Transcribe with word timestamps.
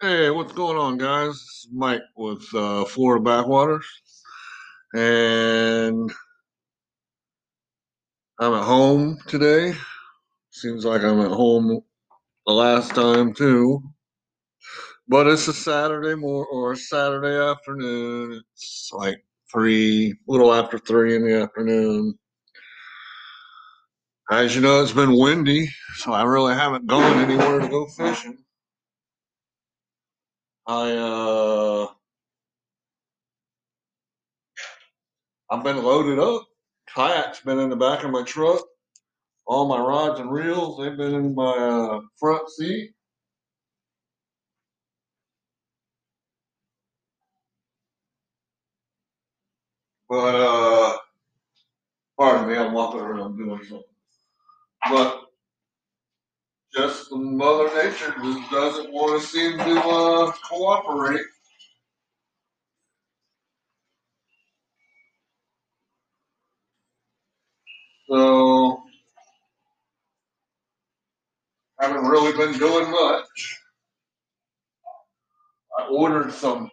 Hey, 0.00 0.28
what's 0.28 0.52
going 0.52 0.76
on, 0.76 0.98
guys? 0.98 1.30
Is 1.34 1.68
Mike 1.72 2.02
with 2.16 2.44
uh, 2.54 2.84
Florida 2.84 3.24
Backwaters, 3.24 3.86
and 4.92 6.12
I'm 8.40 8.54
at 8.54 8.64
home 8.64 9.18
today. 9.28 9.74
Seems 10.50 10.84
like 10.84 11.02
I'm 11.02 11.20
at 11.20 11.30
home 11.30 11.80
the 12.46 12.52
last 12.52 12.94
time 12.94 13.34
too, 13.34 13.82
but 15.08 15.28
it's 15.28 15.46
a 15.48 15.54
Saturday 15.54 16.16
more 16.16 16.44
or 16.46 16.72
a 16.72 16.76
Saturday 16.76 17.36
afternoon. 17.38 18.42
It's 18.52 18.90
like 18.92 19.24
three, 19.50 20.10
a 20.10 20.32
little 20.32 20.52
after 20.52 20.78
three 20.78 21.14
in 21.14 21.24
the 21.24 21.40
afternoon. 21.40 22.18
As 24.30 24.56
you 24.56 24.60
know, 24.60 24.82
it's 24.82 24.92
been 24.92 25.16
windy, 25.16 25.68
so 25.96 26.12
I 26.12 26.24
really 26.24 26.54
haven't 26.54 26.88
gone 26.88 27.18
anywhere 27.20 27.60
to 27.60 27.68
go 27.68 27.86
fishing. 27.86 28.43
I 30.66 30.92
uh, 30.92 31.88
I've 35.50 35.64
been 35.64 35.82
loaded 35.82 36.18
up. 36.18 36.46
Kayak's 36.94 37.40
been 37.40 37.58
in 37.60 37.70
the 37.70 37.76
back 37.76 38.04
of 38.04 38.10
my 38.10 38.22
truck. 38.24 38.62
All 39.46 39.68
my 39.68 39.78
rods 39.80 40.20
and 40.20 40.32
reels, 40.32 40.78
they've 40.78 40.96
been 40.96 41.14
in 41.14 41.34
my 41.34 41.44
uh, 41.52 42.00
front 42.18 42.48
seat. 42.50 42.92
But 50.08 50.34
uh, 50.36 50.98
pardon 52.18 52.48
me, 52.48 52.56
I'm 52.56 52.72
walking 52.72 53.00
around 53.00 53.38
doing 53.38 53.60
something. 53.64 53.82
But 54.90 55.23
just 56.74 57.12
Mother 57.12 57.68
Nature 57.76 58.14
just 58.22 58.50
doesn't 58.50 58.92
want 58.92 59.20
to 59.20 59.26
seem 59.26 59.58
to 59.58 59.80
uh, 59.80 60.32
cooperate. 60.48 61.24
So 68.08 68.82
haven't 71.80 72.04
really 72.04 72.36
been 72.36 72.58
doing 72.58 72.90
much. 72.90 73.60
I 75.78 75.86
ordered 75.88 76.32
some 76.32 76.70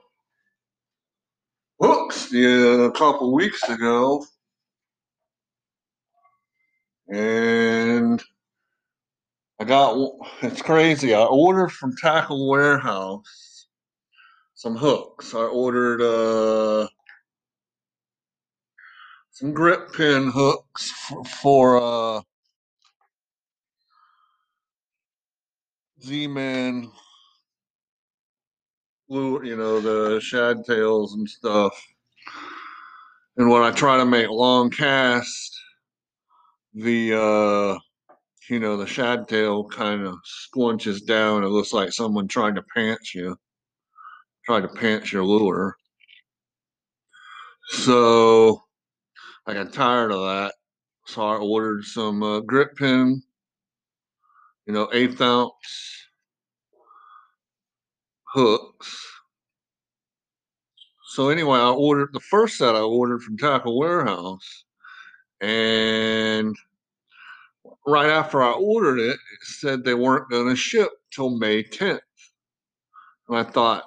yeah, 2.31 2.85
a 2.85 2.91
couple 2.91 3.33
weeks 3.33 3.67
ago, 3.67 4.25
and 7.09 8.23
I 9.61 9.63
got 9.63 9.95
it's 10.41 10.63
crazy. 10.63 11.13
I 11.13 11.23
ordered 11.23 11.71
from 11.71 11.95
Tackle 11.95 12.49
Warehouse 12.49 13.67
some 14.55 14.75
hooks. 14.75 15.35
I 15.35 15.41
ordered 15.43 16.01
uh 16.01 16.87
some 19.29 19.53
grip 19.53 19.93
pin 19.93 20.31
hooks 20.31 20.89
for, 20.89 21.23
for 21.25 21.79
uh 21.79 22.21
Z-Man 26.01 26.91
lure, 29.09 29.45
you 29.45 29.55
know, 29.55 29.79
the 29.79 30.19
shad 30.21 30.65
tails 30.65 31.13
and 31.13 31.29
stuff. 31.29 31.79
And 33.37 33.47
when 33.47 33.61
I 33.61 33.69
try 33.69 33.97
to 33.97 34.05
make 34.07 34.27
long 34.27 34.71
cast, 34.71 35.55
the 36.73 37.13
uh 37.13 37.90
you 38.51 38.59
know, 38.59 38.75
the 38.75 38.85
shad 38.85 39.29
tail 39.29 39.63
kind 39.63 40.05
of 40.05 40.17
squinches 40.25 41.05
down. 41.05 41.45
It 41.45 41.47
looks 41.47 41.71
like 41.71 41.93
someone 41.93 42.27
tried 42.27 42.55
to 42.55 42.63
pants 42.75 43.15
you, 43.15 43.37
tried 44.45 44.63
to 44.63 44.67
pants 44.67 45.13
your 45.13 45.23
lure. 45.23 45.77
So 47.69 48.61
I 49.47 49.53
got 49.53 49.71
tired 49.71 50.11
of 50.11 50.19
that. 50.23 50.55
So 51.05 51.21
I 51.21 51.37
ordered 51.37 51.85
some 51.85 52.21
uh, 52.21 52.41
grip 52.41 52.75
pin, 52.75 53.23
you 54.65 54.73
know, 54.73 54.89
eighth 54.91 55.21
ounce 55.21 55.53
hooks. 58.33 59.07
So 61.05 61.29
anyway, 61.29 61.57
I 61.57 61.69
ordered 61.69 62.09
the 62.11 62.19
first 62.19 62.57
set 62.57 62.75
I 62.75 62.81
ordered 62.81 63.21
from 63.21 63.37
Tackle 63.37 63.79
Warehouse, 63.79 64.65
and 65.39 66.53
right 67.85 68.09
after 68.09 68.41
I 68.41 68.51
ordered 68.51 68.99
it, 68.99 69.13
it 69.13 69.43
said 69.43 69.83
they 69.83 69.93
weren't 69.93 70.29
going 70.29 70.49
to 70.49 70.55
ship 70.55 70.89
till 71.13 71.37
May 71.37 71.63
10th. 71.63 71.99
And 73.27 73.37
I 73.37 73.43
thought, 73.43 73.83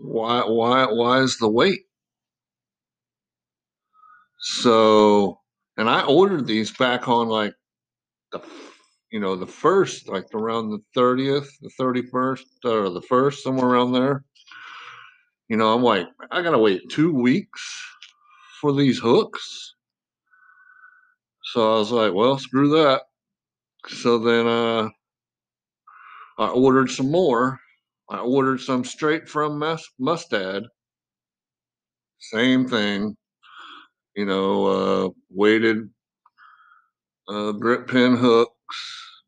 why, 0.00 0.42
why, 0.46 0.86
why 0.86 1.18
is 1.20 1.38
the 1.38 1.48
wait? 1.48 1.80
So, 4.40 5.40
and 5.76 5.88
I 5.90 6.04
ordered 6.04 6.46
these 6.46 6.70
back 6.70 7.08
on 7.08 7.28
like 7.28 7.54
the, 8.32 8.40
you 9.10 9.20
know, 9.20 9.36
the 9.36 9.46
first, 9.46 10.08
like 10.08 10.26
around 10.34 10.70
the 10.70 10.80
30th, 10.96 11.48
the 11.60 11.70
31st, 11.78 12.44
or 12.64 12.90
the 12.90 13.02
first, 13.02 13.42
somewhere 13.42 13.68
around 13.68 13.92
there. 13.92 14.24
You 15.48 15.56
know, 15.56 15.74
I'm 15.74 15.82
like, 15.82 16.06
I 16.30 16.42
got 16.42 16.52
to 16.52 16.58
wait 16.58 16.88
two 16.90 17.12
weeks 17.12 17.84
for 18.60 18.72
these 18.72 18.98
hooks. 18.98 19.74
So 21.52 21.74
I 21.74 21.78
was 21.78 21.90
like, 21.90 22.14
well, 22.14 22.38
screw 22.38 22.70
that. 22.70 23.02
So 23.88 24.18
then 24.18 24.46
uh, 24.46 24.88
I 26.38 26.48
ordered 26.48 26.90
some 26.90 27.10
more. 27.10 27.60
I 28.08 28.18
ordered 28.18 28.60
some 28.60 28.84
straight 28.84 29.28
from 29.28 29.58
Mus- 29.58 29.92
Mustad. 30.00 30.64
Same 32.18 32.68
thing. 32.68 33.16
You 34.14 34.26
know, 34.26 34.66
uh, 34.66 35.10
weighted 35.30 35.90
uh, 37.28 37.52
grip 37.52 37.88
pin 37.88 38.16
hooks, 38.16 39.22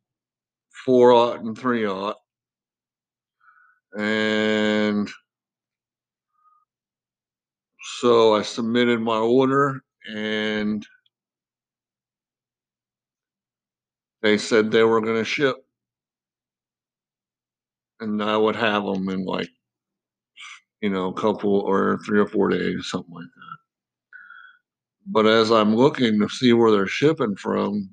four 0.84 1.12
aught 1.12 1.40
and 1.40 1.56
three 1.56 1.86
aught. 1.86 2.16
And 3.96 5.10
so 8.00 8.34
I 8.34 8.42
submitted 8.42 9.00
my 9.00 9.18
order 9.18 9.82
and 10.08 10.86
they 14.22 14.38
said 14.38 14.70
they 14.70 14.84
were 14.84 15.00
going 15.00 15.16
to 15.16 15.24
ship 15.24 15.56
and 18.00 18.22
I 18.22 18.36
would 18.36 18.56
have 18.56 18.84
them 18.84 19.08
in 19.08 19.24
like, 19.24 19.48
you 20.80 20.90
know, 20.90 21.08
a 21.08 21.14
couple 21.14 21.60
or 21.60 21.98
three 22.04 22.20
or 22.20 22.26
four 22.26 22.48
days, 22.50 22.88
something 22.90 23.14
like 23.14 23.24
that. 23.24 23.56
But 25.06 25.26
as 25.26 25.50
I'm 25.50 25.74
looking 25.76 26.18
to 26.20 26.28
see 26.28 26.52
where 26.52 26.70
they're 26.70 26.86
shipping 26.86 27.36
from, 27.36 27.90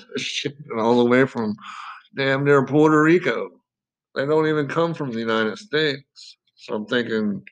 shipping 0.16 0.66
all 0.78 0.98
the 0.98 1.10
way 1.10 1.26
from 1.26 1.56
damn 2.16 2.44
near 2.44 2.64
Puerto 2.66 3.02
Rico. 3.02 3.50
They 4.14 4.26
don't 4.26 4.46
even 4.48 4.68
come 4.68 4.94
from 4.94 5.12
the 5.12 5.20
United 5.20 5.58
States. 5.58 6.36
So 6.56 6.74
I'm 6.74 6.86
thinking, 6.86 7.42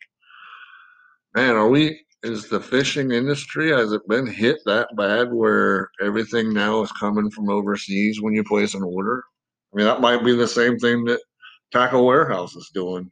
man, 1.34 1.56
are 1.56 1.68
we, 1.68 2.00
is 2.22 2.48
the 2.48 2.60
fishing 2.60 3.12
industry, 3.12 3.70
has 3.70 3.92
it 3.92 4.06
been 4.08 4.26
hit 4.26 4.58
that 4.66 4.88
bad 4.96 5.32
where 5.32 5.90
everything 6.02 6.52
now 6.52 6.82
is 6.82 6.92
coming 6.92 7.30
from 7.30 7.48
overseas 7.48 8.20
when 8.20 8.34
you 8.34 8.44
place 8.44 8.74
an 8.74 8.82
order? 8.82 9.22
I 9.72 9.76
mean, 9.76 9.86
that 9.86 10.00
might 10.00 10.24
be 10.24 10.34
the 10.34 10.48
same 10.48 10.78
thing 10.78 11.04
that 11.04 11.20
Tackle 11.72 12.04
Warehouse 12.04 12.54
is 12.56 12.70
doing. 12.74 13.10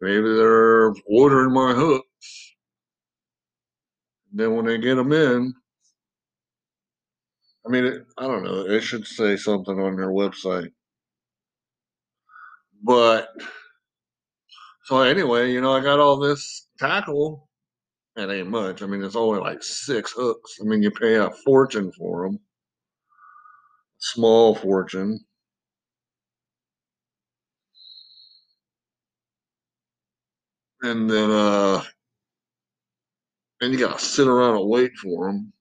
Maybe 0.00 0.22
they're 0.22 0.92
ordering 1.06 1.52
my 1.52 1.74
hooks. 1.74 2.54
Then 4.32 4.56
when 4.56 4.64
they 4.64 4.78
get 4.78 4.94
them 4.94 5.12
in, 5.12 5.52
I 7.66 7.70
mean, 7.70 7.84
it, 7.84 8.02
I 8.16 8.26
don't 8.26 8.44
know. 8.44 8.64
It 8.66 8.80
should 8.80 9.06
say 9.06 9.36
something 9.36 9.78
on 9.78 9.96
their 9.96 10.08
website. 10.08 10.70
But 12.82 13.28
so 14.84 15.02
anyway, 15.02 15.52
you 15.52 15.60
know, 15.60 15.72
I 15.72 15.80
got 15.80 16.00
all 16.00 16.18
this 16.18 16.68
tackle. 16.78 17.49
It 18.20 18.30
ain't 18.30 18.48
much. 18.50 18.82
I 18.82 18.86
mean, 18.86 19.02
it's 19.02 19.16
only 19.16 19.40
like 19.40 19.62
six 19.62 20.12
hooks. 20.12 20.58
I 20.60 20.64
mean, 20.64 20.82
you 20.82 20.90
pay 20.90 21.14
a 21.16 21.30
fortune 21.30 21.90
for 21.92 22.24
them, 22.26 22.38
small 23.98 24.54
fortune. 24.54 25.20
And 30.82 31.08
then, 31.10 31.30
uh, 31.30 31.82
and 33.60 33.72
you 33.72 33.78
gotta 33.78 33.98
sit 33.98 34.28
around 34.28 34.56
and 34.60 34.68
wait 34.68 34.92
for 34.96 35.28
them. 35.28 35.52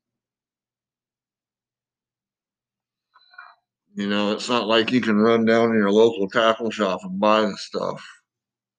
You 3.95 4.09
know, 4.09 4.33
it's 4.33 4.49
not 4.49 4.67
like 4.67 4.91
you 4.91 5.01
can 5.01 5.17
run 5.17 5.45
down 5.45 5.69
to 5.69 5.75
your 5.75 5.91
local 5.91 6.29
tackle 6.29 6.71
shop 6.71 7.01
and 7.03 7.19
buy 7.19 7.41
the 7.41 7.57
stuff. 7.57 8.03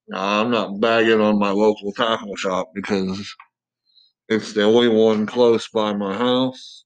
Now, 0.09 0.43
I'm 0.43 0.51
not 0.51 0.81
bagging 0.81 1.21
on 1.21 1.39
my 1.39 1.51
local 1.51 1.93
tackle 1.93 2.37
shop 2.37 2.73
because 2.75 3.35
it's 4.31 4.53
the 4.53 4.63
only 4.63 4.89
one 4.89 5.27
close 5.27 5.69
by 5.69 5.93
my 5.93 6.17
house. 6.17 6.85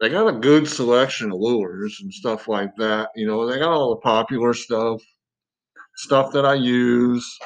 they 0.00 0.08
got 0.08 0.26
a 0.28 0.32
good 0.32 0.68
selection 0.68 1.30
of 1.30 1.38
lures 1.38 2.00
and 2.02 2.12
stuff 2.12 2.48
like 2.48 2.70
that. 2.76 3.10
You 3.16 3.26
know, 3.26 3.46
they 3.46 3.58
got 3.58 3.72
all 3.72 3.90
the 3.90 4.00
popular 4.00 4.54
stuff, 4.54 5.00
stuff 5.96 6.32
that 6.32 6.44
I 6.46 6.54
use, 6.54 7.38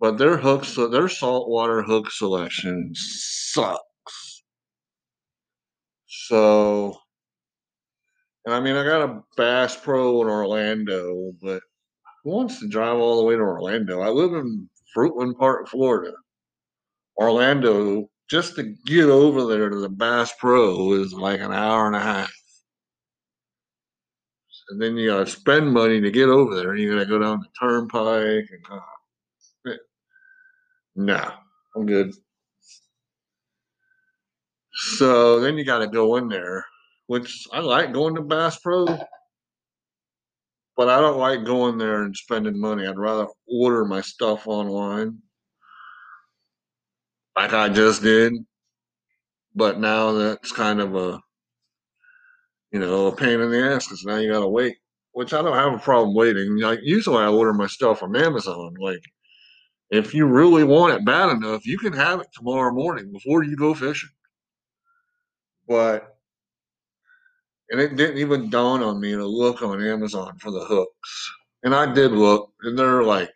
but 0.00 0.18
their 0.18 0.36
hooks, 0.38 0.76
their 0.76 1.08
saltwater 1.08 1.82
hook 1.82 2.10
selection 2.10 2.92
sucks. 2.94 4.42
So, 6.06 6.98
and 8.46 8.54
I 8.54 8.60
mean, 8.60 8.76
I 8.76 8.84
got 8.84 9.10
a 9.10 9.22
Bass 9.36 9.76
Pro 9.76 10.22
in 10.22 10.28
Orlando, 10.28 11.32
but 11.42 11.62
who 12.24 12.30
wants 12.32 12.60
to 12.60 12.68
drive 12.68 12.98
all 12.98 13.18
the 13.18 13.24
way 13.24 13.34
to 13.36 13.40
Orlando? 13.42 14.00
I 14.00 14.08
live 14.10 14.32
in 14.34 14.68
Fruitland 14.96 15.38
Park, 15.38 15.68
Florida. 15.68 16.12
Orlando, 17.16 18.08
just 18.28 18.56
to 18.56 18.74
get 18.84 19.08
over 19.08 19.46
there 19.46 19.70
to 19.70 19.76
the 19.76 19.88
Bass 19.88 20.32
Pro 20.38 20.92
is 20.92 21.12
like 21.12 21.40
an 21.40 21.52
hour 21.52 21.86
and 21.86 21.96
a 21.96 22.00
half. 22.00 22.32
And 24.68 24.82
then 24.82 24.96
you 24.96 25.10
gotta 25.10 25.26
spend 25.26 25.72
money 25.72 26.00
to 26.00 26.10
get 26.10 26.28
over 26.28 26.56
there. 26.56 26.74
You 26.74 26.92
gotta 26.92 27.06
go 27.06 27.20
down 27.20 27.40
the 27.40 27.46
turnpike 27.58 28.50
and 28.50 28.66
uh, 31.10 31.30
I'm 31.76 31.86
good. 31.86 32.12
So 34.72 35.40
then 35.40 35.56
you 35.56 35.64
gotta 35.64 35.86
go 35.86 36.16
in 36.16 36.28
there, 36.28 36.66
which 37.06 37.46
I 37.52 37.60
like 37.60 37.92
going 37.92 38.16
to 38.16 38.22
Bass 38.22 38.58
Pro, 38.58 38.86
but 40.76 40.88
I 40.88 41.00
don't 41.00 41.18
like 41.18 41.44
going 41.44 41.78
there 41.78 42.02
and 42.02 42.16
spending 42.16 42.58
money. 42.58 42.86
I'd 42.86 42.98
rather 42.98 43.28
order 43.46 43.84
my 43.84 44.00
stuff 44.00 44.48
online 44.48 45.22
like 47.36 47.52
I 47.52 47.68
just 47.68 48.02
did. 48.02 48.32
But 49.54 49.78
now 49.78 50.12
that's 50.12 50.52
kind 50.52 50.80
of 50.80 50.94
a 50.96 51.20
you 52.72 52.80
know, 52.80 53.06
a 53.06 53.16
pain 53.16 53.40
in 53.40 53.50
the 53.50 53.58
ass 53.58 53.86
because 53.86 54.04
now 54.04 54.16
you 54.16 54.32
gotta 54.32 54.48
wait. 54.48 54.76
Which 55.12 55.32
I 55.32 55.40
don't 55.40 55.56
have 55.56 55.72
a 55.72 55.78
problem 55.78 56.14
waiting. 56.14 56.58
Like 56.58 56.80
usually 56.82 57.22
I 57.22 57.28
order 57.28 57.54
my 57.54 57.66
stuff 57.66 58.00
from 58.00 58.16
Amazon. 58.16 58.74
Like 58.78 59.02
if 59.90 60.12
you 60.12 60.26
really 60.26 60.64
want 60.64 60.94
it 60.94 61.04
bad 61.06 61.30
enough, 61.30 61.64
you 61.64 61.78
can 61.78 61.94
have 61.94 62.20
it 62.20 62.28
tomorrow 62.34 62.72
morning 62.72 63.12
before 63.12 63.42
you 63.42 63.56
go 63.56 63.72
fishing. 63.72 64.10
But 65.66 66.16
and 67.70 67.80
it 67.80 67.96
didn't 67.96 68.18
even 68.18 68.50
dawn 68.50 68.82
on 68.82 69.00
me 69.00 69.12
to 69.12 69.26
look 69.26 69.62
on 69.62 69.82
Amazon 69.82 70.36
for 70.38 70.50
the 70.50 70.64
hooks. 70.64 71.32
And 71.62 71.74
I 71.74 71.92
did 71.92 72.12
look, 72.12 72.52
and 72.62 72.78
they're 72.78 73.02
like 73.02 73.32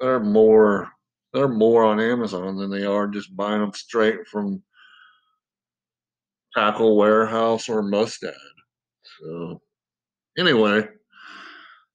they're 0.00 0.20
more 0.20 0.90
they're 1.36 1.48
more 1.48 1.84
on 1.84 2.00
Amazon 2.00 2.56
than 2.56 2.70
they 2.70 2.86
are 2.86 3.06
just 3.06 3.36
buying 3.36 3.60
them 3.60 3.72
straight 3.74 4.26
from 4.26 4.62
Tackle 6.54 6.96
Warehouse 6.96 7.68
or 7.68 7.82
Mustad. 7.82 8.32
So 9.20 9.60
anyway, 10.38 10.88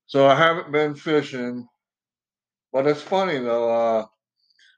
so 0.05 0.27
I 0.27 0.35
haven't 0.35 0.71
been 0.71 0.93
fishing, 0.93 1.67
but 2.71 2.85
it's 2.85 3.01
funny 3.01 3.39
though. 3.39 3.71
Uh, 3.71 4.05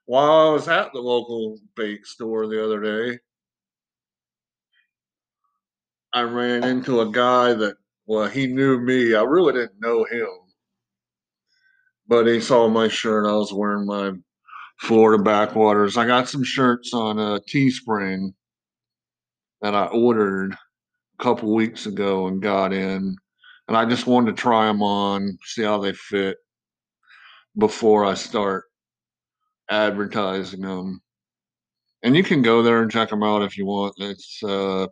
while 0.06 0.48
I 0.48 0.54
was 0.54 0.70
at 0.70 0.94
the 0.94 1.02
local 1.02 1.58
bait 1.76 2.06
store 2.06 2.48
the 2.48 2.64
other 2.64 2.80
day, 2.80 3.20
I 6.14 6.22
ran 6.22 6.64
into 6.64 7.02
a 7.02 7.12
guy 7.12 7.54
that, 7.54 7.76
well, 8.06 8.30
he 8.30 8.48
knew 8.48 8.80
me. 8.80 9.14
I 9.14 9.24
really 9.24 9.52
didn't 9.52 9.82
know 9.82 10.06
him, 10.06 10.30
but 12.08 12.28
he 12.28 12.40
saw 12.40 12.70
my 12.70 12.88
shirt. 12.88 13.28
I 13.28 13.34
was 13.34 13.52
wearing 13.52 13.86
my 13.86 14.14
Florida 14.80 15.24
backwaters. 15.24 15.98
I 15.98 16.06
got 16.06 16.28
some 16.28 16.44
shirts 16.44 16.94
on 16.94 17.20
uh, 17.20 17.40
Teespring 17.50 18.34
that 19.62 19.76
I 19.76 19.86
ordered 19.86 20.54
a 20.54 21.24
couple 21.24 21.54
weeks 21.54 21.86
ago 21.86 22.28
and 22.28 22.42
got 22.42 22.74
in, 22.74 23.16
and 23.68 23.78
I 23.78 23.86
just 23.86 24.08
wanted 24.08 24.36
to 24.36 24.42
try 24.42 24.68
them 24.68 24.82
on, 24.82 25.38
see 25.46 25.64
how 25.64 25.80
they 25.80 25.94
fit 25.94 26.38
before 27.58 28.04
I 28.04 28.16
start 28.16 28.66
advertising 29.70 30.62
them. 30.62 31.02
And 32.04 32.16
you 32.16 32.24
can 32.24 32.42
go 32.42 32.62
there 32.62 32.82
and 32.82 32.92
check 32.92 33.10
them 33.10 33.24
out 33.24 33.44
if 33.44 33.58
you 33.58 33.66
want. 33.66 33.96
It's 33.98 34.44
uh, 34.44 34.88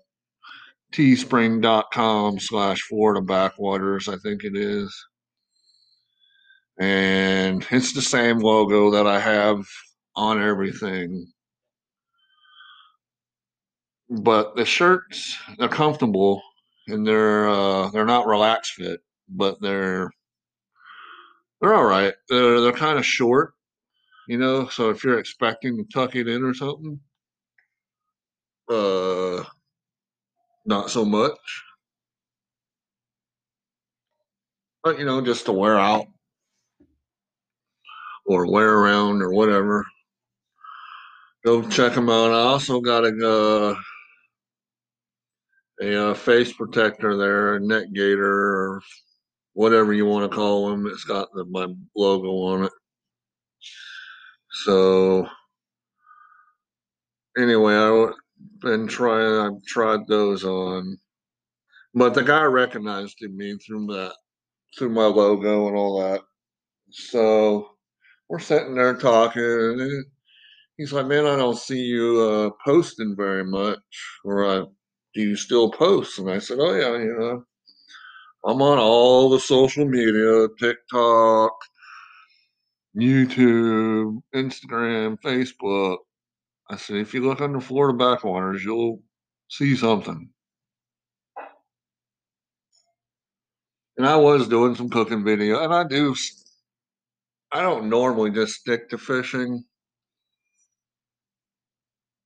teespring.com 0.94 2.40
slash 2.40 2.82
Florida 2.84 3.22
Backwaters, 3.22 4.08
I 4.08 4.16
think 4.18 4.44
it 4.46 4.56
is. 4.56 4.96
And 6.82 7.66
it's 7.72 7.94
the 7.94 8.02
same 8.02 8.40
logo 8.40 8.92
that 8.92 9.08
I 9.08 9.20
have 9.20 9.66
on 10.16 10.42
everything 10.42 11.28
but 14.12 14.56
the 14.56 14.66
shirts 14.66 15.38
they're 15.58 15.70
comfortable 15.70 16.42
and 16.88 17.08
they're 17.08 17.48
uh, 17.50 17.90
they're 17.92 18.06
not 18.06 18.28
relaxed 18.28 18.74
fit, 18.74 19.00
but 19.30 19.62
they're 19.62 20.12
they're 21.62 21.74
all 21.74 21.86
right. 21.86 22.14
They're 22.30 22.62
they're 22.62 22.72
kind 22.74 22.98
of 23.00 23.06
short, 23.06 23.54
you 24.28 24.38
know. 24.38 24.68
So 24.68 24.90
if 24.90 25.04
you're 25.04 25.20
expecting 25.20 25.78
to 25.78 25.86
tuck 25.94 26.16
it 26.16 26.28
in 26.28 26.44
or 26.44 26.54
something, 26.54 27.00
uh, 28.70 29.44
not 30.66 30.90
so 30.90 31.06
much. 31.06 31.38
But 34.84 35.00
you 35.00 35.06
know, 35.06 35.22
just 35.22 35.46
to 35.46 35.54
wear 35.54 35.80
out 35.80 36.08
or 38.32 38.50
wear 38.50 38.78
around 38.78 39.22
or 39.22 39.32
whatever. 39.32 39.86
Go 41.44 41.68
check 41.68 41.94
them 41.94 42.10
out. 42.10 42.32
I 42.32 42.40
also 42.40 42.80
got 42.80 43.04
a 43.04 43.28
uh, 43.28 43.76
a 45.82 46.12
uh, 46.12 46.14
face 46.14 46.54
protector 46.54 47.18
there, 47.18 47.56
a 47.56 47.60
neck 47.60 47.86
gaiter, 47.94 48.24
or 48.24 48.82
whatever 49.54 49.94
you 49.94 50.06
want 50.06 50.30
to 50.30 50.36
call 50.36 50.70
them. 50.70 50.86
It's 50.86 51.04
got 51.04 51.30
the, 51.34 51.46
my 51.46 51.68
logo 51.96 52.30
on 52.30 52.66
it. 52.66 52.72
So 54.64 55.28
anyway, 57.38 57.76
I've 57.76 58.14
been 58.60 58.88
trying. 58.88 59.56
I've 59.56 59.66
tried 59.66 60.08
those 60.08 60.44
on, 60.46 60.98
but 61.96 62.14
the 62.14 62.24
guy 62.24 62.44
recognized 62.44 63.20
me 63.22 63.58
through 63.58 63.88
that, 63.88 64.14
through 64.78 64.90
my 64.90 65.06
logo 65.06 65.68
and 65.68 65.76
all 65.76 66.00
that. 66.02 66.22
So 66.92 67.72
we're 68.32 68.40
sitting 68.40 68.76
there 68.76 68.96
talking, 68.96 69.44
and 69.44 70.06
he's 70.78 70.94
like, 70.94 71.06
"Man, 71.06 71.26
I 71.26 71.36
don't 71.36 71.58
see 71.58 71.82
you 71.82 72.22
uh, 72.22 72.50
posting 72.66 73.16
very 73.16 73.44
much, 73.44 73.80
or 74.24 74.46
I 74.46 74.66
do 75.14 75.22
you 75.22 75.36
still 75.36 75.72
post? 75.72 76.20
And 76.20 76.30
I 76.30 76.40
said, 76.40 76.58
oh, 76.60 76.74
yeah, 76.74 76.98
you 76.98 77.18
know, 77.18 77.44
I'm 78.46 78.62
on 78.62 78.78
all 78.78 79.30
the 79.30 79.40
social 79.40 79.86
media, 79.86 80.48
TikTok, 80.58 81.52
YouTube, 82.98 84.22
Instagram, 84.34 85.20
Facebook. 85.22 85.98
I 86.70 86.78
said, 86.78 86.98
if 86.98 87.14
you 87.14 87.22
look 87.28 87.42
under 87.42 87.60
Florida 87.60 87.98
backwaters, 87.98 88.64
you'll 88.64 89.02
see 89.50 89.76
something. 89.76 90.30
And 93.98 94.08
I 94.08 94.16
was 94.16 94.48
doing 94.48 94.76
some 94.76 94.90
cooking 94.90 95.24
video, 95.24 95.64
and 95.64 95.74
I 95.74 95.84
do. 95.84 96.16
I 97.54 97.62
don't 97.62 97.90
normally 97.90 98.32
just 98.32 98.56
stick 98.56 98.90
to 98.90 98.98
fishing. 98.98 99.64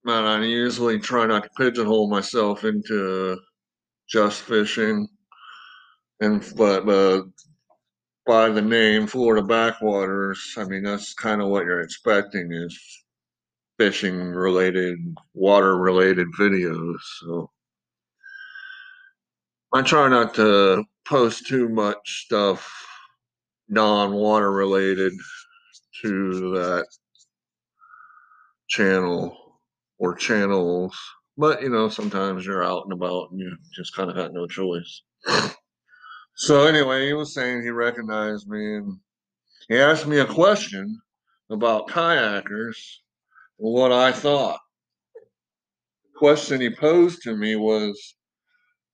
But 0.03 0.24
I 0.24 0.44
usually 0.44 1.00
try 1.00 1.25
not 1.25 1.44
to 1.44 1.50
pigeonhole 1.58 2.10
myself 2.10 2.63
into 2.63 3.39
just 4.08 4.44
fishing. 4.44 5.08
And 6.20 6.46
but 6.55 6.88
uh, 6.88 7.24
by 8.27 8.50
the 8.50 8.62
name 8.62 9.08
Florida 9.08 9.41
Backwaters, 9.41 10.53
I 10.58 10.65
mean 10.65 10.84
that's 10.84 11.15
kind 11.15 11.41
of 11.41 11.50
what 11.50 11.65
you're 11.65 11.82
expecting 11.82 12.51
is 12.53 12.79
fishing 13.79 14.29
related, 14.29 15.00
water 15.34 15.77
related 15.77 16.27
videos. 16.39 17.00
So 17.22 17.50
I 19.74 19.82
try 19.82 20.08
not 20.08 20.36
to 20.36 20.84
post 21.05 21.48
too 21.48 21.67
much 21.67 22.25
stuff 22.25 22.94
non 23.69 24.13
water 24.13 24.51
related 24.51 25.13
to 26.01 26.51
that 26.55 26.86
channel 28.67 29.60
or 29.98 30.15
channels. 30.15 30.98
But 31.38 31.62
you 31.62 31.69
know, 31.69 31.89
sometimes 31.89 32.45
you're 32.45 32.63
out 32.63 32.84
and 32.84 32.93
about 32.93 33.31
and 33.31 33.39
you 33.39 33.55
just 33.75 33.95
kind 33.95 34.10
of 34.10 34.15
got 34.15 34.34
no 34.34 34.48
choice. 34.48 35.01
So 36.38 36.67
anyway, 36.67 37.07
he 37.07 37.13
was 37.13 37.34
saying 37.34 37.63
he 37.63 37.69
recognized 37.69 38.48
me 38.50 38.75
and 38.75 39.00
he 39.69 39.77
asked 39.77 40.05
me 40.05 40.19
a 40.19 40.25
question 40.25 41.01
about 41.50 41.88
kayakers 41.88 42.75
and 43.57 43.74
what 43.74 43.93
I 43.93 44.12
thought. 44.12 44.60
The 45.13 46.19
question 46.19 46.60
he 46.60 46.69
posed 46.69 47.22
to 47.24 47.38
me 47.38 47.55
was, 47.55 48.15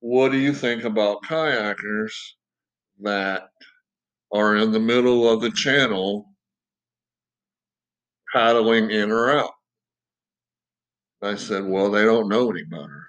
What 0.02 0.32
do 0.32 0.38
you 0.38 0.54
think 0.54 0.84
about 0.84 1.24
kayakers 1.24 2.14
that 3.00 3.50
are 4.34 4.56
in 4.56 4.72
the 4.72 4.80
middle 4.80 5.30
of 5.30 5.42
the 5.42 5.52
channel 5.52 6.26
paddling 8.34 8.92
in 8.92 9.12
or 9.12 9.32
out? 9.32 9.52
I 11.22 11.36
said, 11.36 11.66
Well, 11.66 11.92
they 11.92 12.04
don't 12.04 12.30
know 12.30 12.50
any 12.50 12.64
better. 12.64 13.08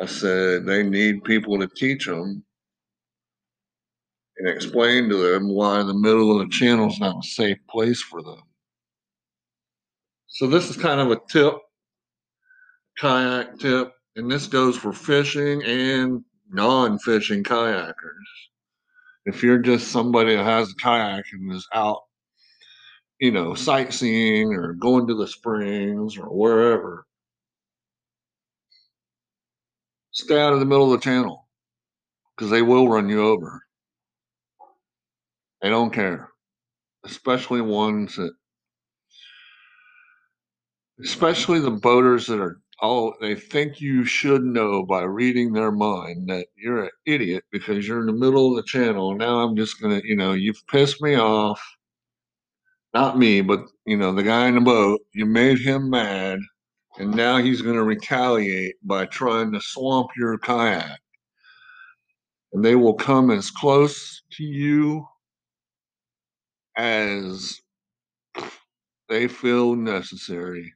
I 0.00 0.06
said 0.06 0.64
they 0.64 0.82
need 0.82 1.24
people 1.24 1.58
to 1.58 1.68
teach 1.68 2.06
them 2.06 2.42
and 4.38 4.48
explain 4.48 5.08
to 5.10 5.16
them 5.16 5.48
why 5.48 5.82
the 5.82 5.94
middle 5.94 6.32
of 6.32 6.38
the 6.38 6.52
channel 6.52 6.88
is 6.88 6.98
not 6.98 7.22
a 7.22 7.28
safe 7.28 7.58
place 7.68 8.00
for 8.00 8.22
them. 8.22 8.40
So 10.26 10.46
this 10.46 10.70
is 10.70 10.76
kind 10.78 11.00
of 11.00 11.10
a 11.10 11.20
tip, 11.28 11.54
kayak 12.98 13.58
tip, 13.58 13.92
and 14.16 14.30
this 14.30 14.46
goes 14.46 14.76
for 14.76 14.94
fishing 14.94 15.62
and 15.64 16.24
non-fishing 16.48 17.44
kayakers. 17.44 17.94
If 19.26 19.42
you're 19.42 19.58
just 19.58 19.88
somebody 19.88 20.34
that 20.36 20.44
has 20.44 20.70
a 20.70 20.74
kayak 20.76 21.24
and 21.32 21.52
is 21.52 21.66
out, 21.74 22.00
you 23.20 23.30
know, 23.30 23.54
sightseeing 23.54 24.54
or 24.54 24.74
going 24.74 25.06
to 25.08 25.14
the 25.14 25.28
springs 25.28 26.16
or 26.16 26.26
wherever, 26.26 27.04
stay 30.12 30.40
out 30.40 30.52
of 30.54 30.60
the 30.60 30.66
middle 30.66 30.92
of 30.92 30.98
the 30.98 31.04
channel 31.04 31.48
because 32.36 32.50
they 32.50 32.62
will 32.62 32.88
run 32.88 33.08
you 33.08 33.22
over. 33.22 33.62
They 35.60 35.68
don't 35.68 35.92
care, 35.92 36.30
especially 37.04 37.60
ones 37.60 38.16
that, 38.16 38.32
especially 41.04 41.60
the 41.60 41.70
boaters 41.70 42.26
that 42.28 42.40
are 42.40 42.59
oh, 42.82 43.14
they 43.20 43.34
think 43.34 43.80
you 43.80 44.04
should 44.04 44.42
know 44.42 44.84
by 44.84 45.02
reading 45.02 45.52
their 45.52 45.72
mind 45.72 46.28
that 46.28 46.46
you're 46.56 46.84
an 46.84 46.90
idiot 47.06 47.44
because 47.52 47.86
you're 47.86 48.00
in 48.00 48.06
the 48.06 48.12
middle 48.12 48.50
of 48.50 48.56
the 48.56 48.62
channel. 48.62 49.14
Now 49.14 49.40
I'm 49.40 49.56
just 49.56 49.80
gonna, 49.80 50.00
you 50.04 50.16
know, 50.16 50.32
you've 50.32 50.66
pissed 50.68 51.02
me 51.02 51.14
off. 51.16 51.60
Not 52.94 53.18
me, 53.18 53.40
but 53.40 53.60
you 53.86 53.96
know, 53.96 54.12
the 54.12 54.22
guy 54.22 54.48
in 54.48 54.54
the 54.56 54.60
boat. 54.60 55.00
You 55.14 55.26
made 55.26 55.58
him 55.60 55.90
mad, 55.90 56.40
and 56.98 57.14
now 57.14 57.38
he's 57.38 57.62
gonna 57.62 57.84
retaliate 57.84 58.76
by 58.82 59.06
trying 59.06 59.52
to 59.52 59.60
swamp 59.60 60.10
your 60.16 60.38
kayak. 60.38 61.00
And 62.52 62.64
they 62.64 62.74
will 62.76 62.94
come 62.94 63.30
as 63.30 63.50
close 63.50 64.22
to 64.32 64.44
you 64.44 65.06
as 66.76 67.60
they 69.08 69.28
feel 69.28 69.76
necessary. 69.76 70.72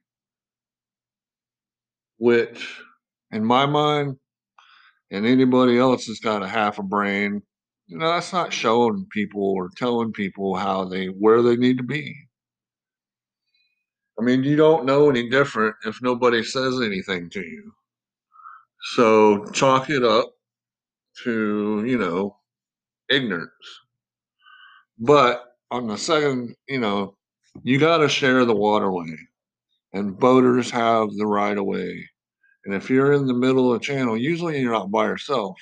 Which, 2.17 2.81
in 3.31 3.43
my 3.43 3.65
mind, 3.65 4.17
and 5.11 5.25
anybody 5.25 5.77
else 5.77 6.07
that's 6.07 6.19
got 6.19 6.43
a 6.43 6.47
half 6.47 6.79
a 6.79 6.83
brain, 6.83 7.41
you 7.87 7.97
know, 7.97 8.07
that's 8.07 8.33
not 8.33 8.53
showing 8.53 9.05
people 9.11 9.43
or 9.43 9.69
telling 9.77 10.11
people 10.11 10.55
how 10.55 10.85
they 10.85 11.07
where 11.07 11.41
they 11.41 11.55
need 11.55 11.77
to 11.77 11.83
be. 11.83 12.15
I 14.19 14.23
mean, 14.23 14.43
you 14.43 14.55
don't 14.55 14.85
know 14.85 15.09
any 15.09 15.29
different 15.29 15.75
if 15.85 16.01
nobody 16.01 16.43
says 16.43 16.79
anything 16.81 17.29
to 17.31 17.41
you. 17.41 17.73
So 18.95 19.45
chalk 19.51 19.89
it 19.89 20.03
up 20.03 20.31
to, 21.23 21.83
you 21.85 21.97
know, 21.97 22.37
ignorance. 23.09 23.51
But 24.97 25.43
on 25.71 25.87
the 25.87 25.97
second, 25.97 26.55
you 26.67 26.79
know, 26.79 27.17
you 27.63 27.79
got 27.79 27.97
to 27.97 28.09
share 28.09 28.45
the 28.45 28.55
waterway, 28.55 29.15
and 29.95 30.19
boaters 30.19 30.69
have 30.69 31.09
the 31.15 31.25
right 31.25 31.57
of 31.57 31.65
way. 31.65 32.07
And 32.65 32.75
if 32.75 32.89
you're 32.89 33.13
in 33.13 33.25
the 33.25 33.33
middle 33.33 33.71
of 33.71 33.79
the 33.79 33.85
channel, 33.85 34.17
usually 34.17 34.59
you're 34.59 34.73
not 34.73 34.91
by 34.91 35.05
yourself. 35.05 35.57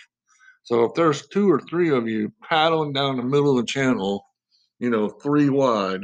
So 0.64 0.84
if 0.86 0.96
there's 0.96 1.28
two 1.28 1.50
or 1.52 1.62
three 1.62 1.92
of 1.92 2.08
you 2.08 2.34
paddling 2.42 2.94
down 2.94 3.18
the 3.18 3.24
middle 3.24 3.52
of 3.52 3.64
the 3.64 3.72
channel, 3.72 4.26
you 4.80 4.90
know, 4.90 5.08
three 5.08 5.50
wide, 5.50 6.02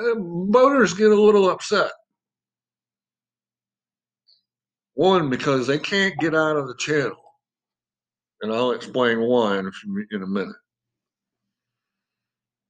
uh, 0.00 0.14
boaters 0.16 0.92
get 0.92 1.12
a 1.12 1.20
little 1.20 1.48
upset. 1.48 1.92
One, 4.94 5.30
because 5.30 5.68
they 5.68 5.78
can't 5.78 6.18
get 6.18 6.34
out 6.34 6.56
of 6.56 6.66
the 6.66 6.76
channel. 6.76 7.22
And 8.42 8.52
I'll 8.52 8.72
explain 8.72 9.20
why 9.20 9.58
in 9.58 10.22
a 10.22 10.26
minute. 10.26 10.56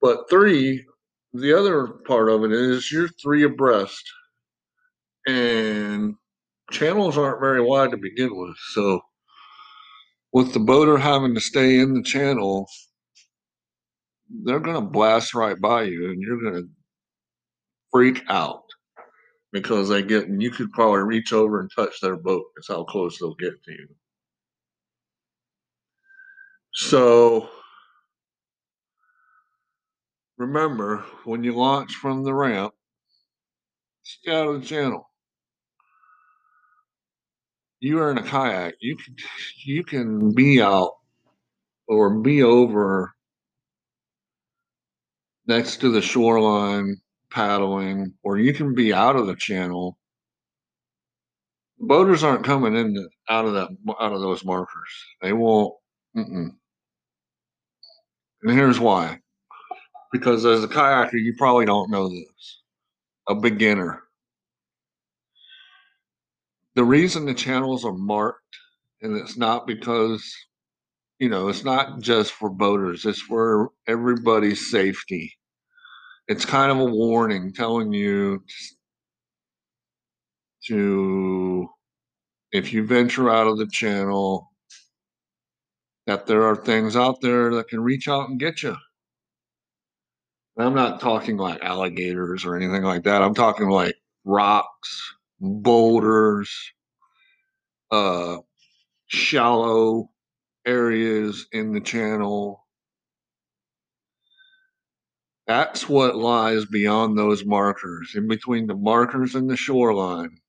But 0.02 0.28
three, 0.28 0.84
the 1.32 1.52
other 1.52 1.86
part 1.86 2.28
of 2.28 2.44
it 2.44 2.52
is 2.52 2.90
you're 2.90 3.08
three 3.08 3.44
abreast. 3.44 4.02
And 5.26 6.14
channels 6.70 7.18
aren't 7.18 7.40
very 7.40 7.60
wide 7.60 7.90
to 7.90 7.96
begin 7.96 8.36
with. 8.36 8.56
So 8.72 9.00
with 10.32 10.52
the 10.52 10.60
boater 10.60 10.96
having 10.96 11.34
to 11.34 11.40
stay 11.40 11.78
in 11.78 11.94
the 11.94 12.02
channel, 12.02 12.68
they're 14.44 14.60
going 14.60 14.76
to 14.76 14.90
blast 14.90 15.34
right 15.34 15.60
by 15.60 15.82
you 15.82 16.10
and 16.10 16.22
you're 16.22 16.40
going 16.40 16.54
to 16.54 16.68
freak 17.92 18.22
out 18.28 18.62
because 19.52 19.88
they 19.88 20.02
get, 20.02 20.28
and 20.28 20.42
you 20.42 20.50
could 20.50 20.72
probably 20.72 21.00
reach 21.00 21.32
over 21.32 21.60
and 21.60 21.70
touch 21.74 22.00
their 22.00 22.16
boat. 22.16 22.44
That's 22.54 22.68
how 22.68 22.84
close 22.84 23.18
they'll 23.18 23.34
get 23.34 23.62
to 23.64 23.72
you. 23.72 23.88
So 26.72 27.48
remember, 30.40 31.04
when 31.24 31.44
you 31.44 31.52
launch 31.52 31.94
from 31.96 32.24
the 32.24 32.32
ramp, 32.32 32.72
stay 34.02 34.32
out 34.32 34.48
of 34.48 34.60
the 34.60 34.66
channel. 34.66 35.06
You 37.80 38.00
are 38.00 38.10
in 38.10 38.18
a 38.18 38.22
kayak. 38.22 38.74
You 38.80 38.96
can 38.96 39.16
you 39.64 39.84
can 39.84 40.34
be 40.34 40.60
out 40.62 40.92
or 41.86 42.20
be 42.20 42.42
over 42.42 43.12
next 45.46 45.78
to 45.82 45.90
the 45.90 46.02
shoreline 46.02 46.96
paddling, 47.30 48.14
or 48.22 48.38
you 48.38 48.52
can 48.54 48.74
be 48.74 48.92
out 48.92 49.16
of 49.16 49.26
the 49.26 49.36
channel. 49.36 49.98
Boaters 51.78 52.22
aren't 52.22 52.44
coming 52.44 52.76
in 52.76 52.94
the, 52.94 53.08
out 53.28 53.44
of 53.44 53.54
that 53.54 53.68
out 54.00 54.12
of 54.12 54.20
those 54.20 54.44
markers. 54.44 55.04
They 55.20 55.32
won't. 55.32 55.74
Mm-mm. 56.16 56.50
And 58.42 58.52
here's 58.52 58.80
why: 58.80 59.20
because 60.12 60.44
as 60.46 60.64
a 60.64 60.68
kayaker, 60.68 61.14
you 61.14 61.34
probably 61.38 61.66
don't 61.66 61.90
know 61.90 62.08
this. 62.08 62.62
A 63.28 63.34
beginner. 63.34 64.02
The 66.74 66.84
reason 66.84 67.26
the 67.26 67.34
channels 67.34 67.84
are 67.84 67.92
marked, 67.92 68.56
and 69.02 69.16
it's 69.16 69.36
not 69.36 69.66
because 69.66 70.34
you 71.18 71.28
know, 71.28 71.48
it's 71.48 71.64
not 71.64 72.00
just 72.00 72.32
for 72.32 72.50
boaters, 72.50 73.04
it's 73.04 73.20
for 73.20 73.70
everybody's 73.86 74.70
safety 74.70 75.34
it's 76.28 76.44
kind 76.44 76.70
of 76.70 76.78
a 76.78 76.84
warning 76.84 77.52
telling 77.52 77.92
you 77.92 78.40
to 80.66 81.68
if 82.52 82.72
you 82.72 82.86
venture 82.86 83.28
out 83.30 83.48
of 83.48 83.58
the 83.58 83.66
channel 83.66 84.48
that 86.06 86.26
there 86.26 86.44
are 86.44 86.56
things 86.56 86.96
out 86.96 87.20
there 87.20 87.52
that 87.54 87.68
can 87.68 87.80
reach 87.80 88.08
out 88.08 88.28
and 88.28 88.38
get 88.38 88.62
you. 88.62 88.76
And 90.60 90.68
I'm 90.68 90.74
not 90.74 91.00
talking 91.00 91.38
like 91.38 91.62
alligators 91.62 92.44
or 92.44 92.54
anything 92.54 92.82
like 92.82 93.04
that. 93.04 93.22
I'm 93.22 93.32
talking 93.32 93.70
like 93.70 93.94
rocks, 94.26 95.14
boulders, 95.40 96.54
uh, 97.90 98.36
shallow 99.06 100.10
areas 100.66 101.46
in 101.50 101.72
the 101.72 101.80
channel 101.80 102.66
that's 105.46 105.88
what 105.88 106.14
lies 106.14 106.66
beyond 106.66 107.16
those 107.16 107.42
markers, 107.42 108.12
in 108.14 108.28
between 108.28 108.66
the 108.66 108.76
markers 108.76 109.34
and 109.34 109.48
the 109.48 109.56
shoreline, 109.56 110.40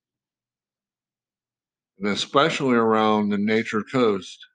and 2.00 2.10
especially 2.10 2.76
around 2.76 3.30
the 3.30 3.38
nature 3.38 3.82
coast. 3.82 4.46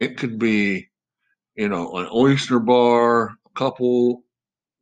It 0.00 0.18
could 0.18 0.40
be, 0.40 0.88
you 1.54 1.68
know, 1.68 1.96
an 1.98 2.08
oyster 2.12 2.58
bar, 2.58 3.28
a 3.28 3.50
couple 3.54 4.24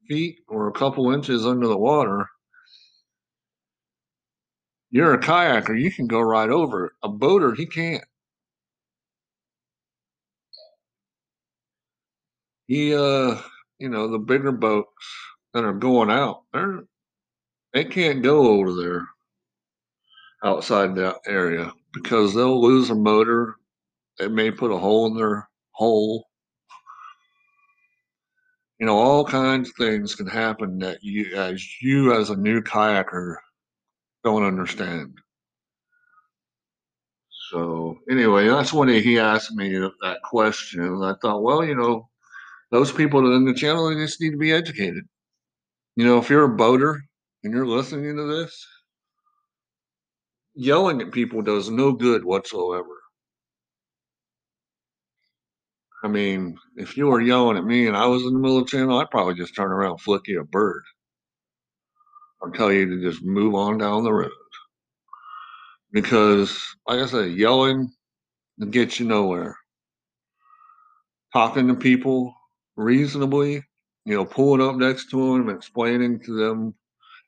feet 0.08 0.40
or 0.48 0.68
a 0.68 0.72
couple 0.72 1.12
inches 1.12 1.46
under 1.46 1.66
the 1.68 1.78
water. 1.78 2.28
You're 4.90 5.14
a 5.14 5.20
kayaker, 5.20 5.78
you 5.80 5.90
can 5.92 6.06
go 6.06 6.20
right 6.20 6.48
over 6.50 6.86
it. 6.86 6.92
A 7.02 7.08
boater, 7.08 7.54
he 7.54 7.66
can't. 7.66 8.04
He, 12.66 12.94
uh, 12.94 13.40
you 13.78 13.88
know, 13.88 14.08
the 14.08 14.18
bigger 14.18 14.52
boats 14.52 14.88
that 15.54 15.64
are 15.64 15.72
going 15.74 16.10
out, 16.10 16.44
they're 16.52 16.80
they 17.74 17.84
can't 17.84 18.22
go 18.22 18.48
over 18.48 18.74
there 18.74 19.08
outside 20.44 20.96
that 20.96 21.16
area 21.26 21.72
because 21.92 22.34
they'll 22.34 22.60
lose 22.60 22.90
a 22.90 22.94
motor. 22.94 23.56
It 24.20 24.32
may 24.32 24.50
put 24.50 24.72
a 24.72 24.78
hole 24.78 25.06
in 25.06 25.16
their 25.16 25.48
hole. 25.72 26.27
You 28.78 28.86
know, 28.86 28.96
all 28.96 29.24
kinds 29.24 29.70
of 29.70 29.74
things 29.76 30.14
can 30.14 30.26
happen 30.26 30.78
that 30.78 31.02
you, 31.02 31.34
as 31.36 31.64
you 31.82 32.12
as 32.14 32.30
a 32.30 32.36
new 32.36 32.60
kayaker, 32.60 33.36
don't 34.24 34.44
understand. 34.44 35.18
So 37.50 37.98
anyway, 38.10 38.46
that's 38.48 38.72
when 38.72 38.88
he 38.88 39.18
asked 39.18 39.52
me 39.52 39.70
that 39.78 40.18
question. 40.22 40.80
And 40.82 41.04
I 41.04 41.14
thought, 41.20 41.42
well, 41.42 41.64
you 41.64 41.74
know, 41.74 42.08
those 42.70 42.92
people 42.92 43.34
in 43.34 43.44
the 43.44 43.54
channel 43.54 43.88
they 43.88 43.94
just 43.96 44.20
need 44.20 44.32
to 44.32 44.36
be 44.36 44.52
educated. 44.52 45.04
You 45.96 46.04
know, 46.04 46.18
if 46.18 46.30
you're 46.30 46.44
a 46.44 46.56
boater 46.56 47.00
and 47.42 47.52
you're 47.52 47.66
listening 47.66 48.16
to 48.16 48.24
this, 48.26 48.66
yelling 50.54 51.00
at 51.00 51.10
people 51.12 51.42
does 51.42 51.70
no 51.70 51.92
good 51.92 52.24
whatsoever. 52.24 52.97
I 56.02 56.08
mean, 56.08 56.56
if 56.76 56.96
you 56.96 57.06
were 57.06 57.20
yelling 57.20 57.56
at 57.56 57.64
me 57.64 57.88
and 57.88 57.96
I 57.96 58.06
was 58.06 58.22
in 58.22 58.32
the 58.32 58.38
middle 58.38 58.58
of 58.58 58.66
the 58.66 58.70
channel, 58.70 58.98
I'd 58.98 59.10
probably 59.10 59.34
just 59.34 59.56
turn 59.56 59.72
around 59.72 59.92
and 59.92 60.00
flick 60.00 60.28
you 60.28 60.40
a 60.40 60.44
bird 60.44 60.84
or 62.40 62.50
tell 62.50 62.72
you 62.72 62.86
to 62.88 63.00
just 63.00 63.24
move 63.24 63.54
on 63.54 63.78
down 63.78 64.04
the 64.04 64.12
road. 64.12 64.30
Because, 65.90 66.56
like 66.86 67.00
I 67.00 67.06
said, 67.06 67.32
yelling 67.32 67.90
gets 68.70 69.00
you 69.00 69.06
nowhere. 69.06 69.56
Talking 71.32 71.66
to 71.68 71.74
people 71.74 72.32
reasonably, 72.76 73.64
you 74.04 74.14
know, 74.14 74.24
pulling 74.24 74.66
up 74.66 74.76
next 74.76 75.10
to 75.10 75.32
them, 75.32 75.48
explaining 75.48 76.20
to 76.20 76.32
them, 76.32 76.74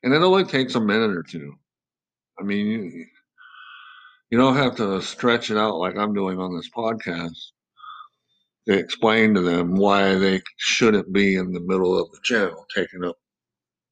and 0.03 0.13
it 0.13 0.21
only 0.21 0.45
takes 0.45 0.75
a 0.75 0.79
minute 0.79 1.11
or 1.11 1.23
two. 1.23 1.53
I 2.39 2.43
mean, 2.43 2.67
you, 2.67 3.05
you 4.29 4.37
don't 4.37 4.55
have 4.55 4.77
to 4.77 5.01
stretch 5.01 5.51
it 5.51 5.57
out 5.57 5.77
like 5.77 5.97
I'm 5.97 6.13
doing 6.13 6.39
on 6.39 6.55
this 6.55 6.69
podcast 6.69 7.37
to 8.67 8.77
explain 8.77 9.33
to 9.33 9.41
them 9.41 9.75
why 9.75 10.15
they 10.15 10.41
shouldn't 10.57 11.11
be 11.11 11.35
in 11.35 11.51
the 11.51 11.59
middle 11.59 11.99
of 11.99 12.11
the 12.11 12.19
channel, 12.23 12.65
taking 12.75 13.03
up, 13.03 13.17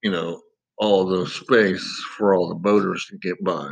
you 0.03 0.11
know, 0.11 0.41
all 0.77 1.05
the 1.05 1.27
space 1.27 1.85
for 2.17 2.35
all 2.35 2.47
the 2.47 2.55
boaters 2.55 3.05
to 3.07 3.17
get 3.17 3.43
by. 3.43 3.69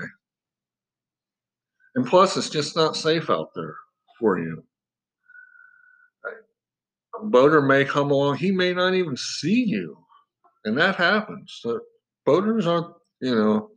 And 1.95 2.05
plus, 2.05 2.35
it's 2.37 2.49
just 2.49 2.75
not 2.75 2.95
safe 2.95 3.29
out 3.29 3.49
there 3.55 3.75
for 4.19 4.39
you. 4.39 4.63
A 7.19 7.25
boater 7.25 7.61
may 7.61 7.85
come 7.85 8.11
along, 8.11 8.37
he 8.37 8.51
may 8.51 8.73
not 8.73 8.93
even 8.93 9.17
see 9.17 9.63
you, 9.63 9.97
and 10.65 10.77
that 10.77 10.95
happens. 10.95 11.59
The 11.63 11.79
boaters 12.25 12.67
aren't, 12.67 12.93
you 13.21 13.33
know, 13.33 13.71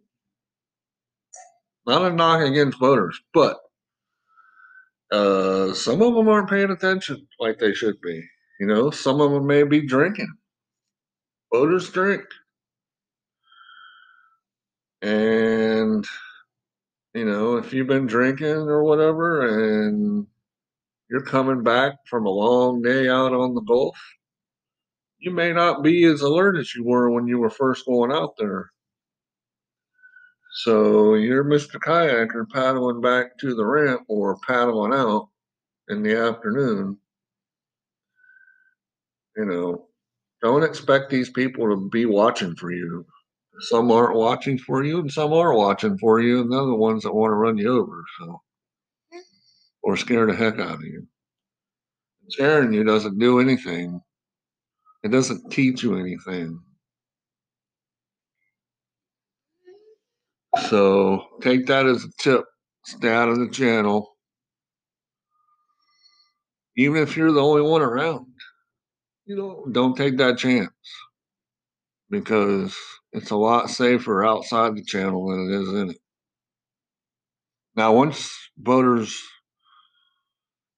not 1.87 2.03
a 2.03 2.15
knock 2.15 2.43
against 2.43 2.79
boaters, 2.79 3.19
but 3.33 3.59
uh, 5.11 5.73
some 5.75 6.03
of 6.03 6.15
them 6.15 6.29
aren't 6.29 6.51
paying 6.51 6.71
attention 6.71 7.27
like 7.39 7.59
they 7.59 7.73
should 7.73 8.01
be. 8.01 8.23
You 8.61 8.67
know, 8.67 8.91
some 8.91 9.21
of 9.21 9.31
them 9.31 9.47
may 9.47 9.63
be 9.63 9.87
drinking. 9.87 10.33
Boaters 11.51 11.91
drink. 11.91 12.23
And, 15.03 16.05
you 17.15 17.25
know, 17.25 17.57
if 17.57 17.73
you've 17.73 17.87
been 17.87 18.07
drinking 18.07 18.47
or 18.47 18.85
whatever 18.85 19.89
and 19.89 20.27
you're 21.09 21.25
coming 21.25 21.63
back 21.63 21.95
from 22.09 22.27
a 22.27 22.31
long 22.31 22.83
day 22.83 23.09
out 23.09 23.33
on 23.33 23.55
the 23.55 23.63
Gulf, 23.63 23.99
you 25.19 25.31
may 25.31 25.53
not 25.53 25.83
be 25.83 26.05
as 26.05 26.21
alert 26.21 26.57
as 26.59 26.75
you 26.75 26.85
were 26.85 27.11
when 27.11 27.27
you 27.27 27.39
were 27.39 27.51
first 27.51 27.87
going 27.87 28.13
out 28.13 28.35
there. 28.39 28.71
So 30.53 31.15
you're 31.15 31.45
Mr. 31.45 31.77
Kayaker 31.77 32.49
paddling 32.51 33.01
back 33.01 33.39
to 33.39 33.55
the 33.55 33.65
ramp 33.65 34.03
or 34.09 34.37
paddling 34.47 34.93
out 34.93 35.29
in 35.89 36.03
the 36.03 36.17
afternoon. 36.17 36.99
You 39.37 39.45
know, 39.45 39.87
don't 40.43 40.65
expect 40.65 41.11
these 41.11 41.31
people 41.31 41.69
to 41.69 41.89
be 41.89 42.05
watching 42.05 42.57
for 42.57 42.73
you. 42.73 43.07
Some 43.61 43.93
aren't 43.93 44.17
watching 44.17 44.59
for 44.59 44.83
you, 44.83 45.01
and 45.01 45.13
some 45.13 45.33
are 45.33 45.55
watching 45.55 45.99
for 45.99 46.21
you, 46.21 46.41
and 46.41 46.53
they're 46.53 46.65
the 46.65 46.75
ones 46.75 47.05
that 47.05 47.15
want 47.15 47.31
to 47.31 47.37
run 47.37 47.59
you 47.59 47.79
over. 47.79 48.05
So, 48.19 48.43
or 49.83 49.97
scare 49.97 50.27
the 50.27 50.35
heck 50.35 50.59
out 50.59 50.75
of 50.77 50.83
you. 50.83 51.07
Scaring 52.29 52.73
you 52.73 52.85
doesn't 52.85 53.19
do 53.19 53.39
anything. 53.39 54.01
It 55.03 55.11
doesn't 55.11 55.51
teach 55.51 55.83
you 55.83 55.97
anything. 55.97 56.61
So 60.59 61.25
take 61.41 61.67
that 61.67 61.87
as 61.87 62.05
a 62.05 62.09
tip. 62.19 62.45
Stay 62.85 63.13
out 63.13 63.29
of 63.29 63.39
the 63.39 63.49
channel. 63.49 64.17
Even 66.77 67.03
if 67.03 67.17
you're 67.17 67.33
the 67.33 67.43
only 67.43 67.63
one 67.63 67.83
around, 67.83 68.27
you 69.27 69.37
know, 69.37 69.65
don't 69.71 69.97
take 69.97 70.17
that 70.19 70.39
chance 70.39 70.71
because 72.11 72.77
it's 73.13 73.31
a 73.31 73.37
lot 73.37 73.71
safer 73.71 74.25
outside 74.25 74.75
the 74.75 74.85
channel 74.85 75.29
than 75.29 75.51
it 75.51 75.63
is 75.63 75.69
in 75.69 75.91
it. 75.91 75.99
Now, 77.77 77.93
once 77.93 78.35
boaters, 78.57 79.17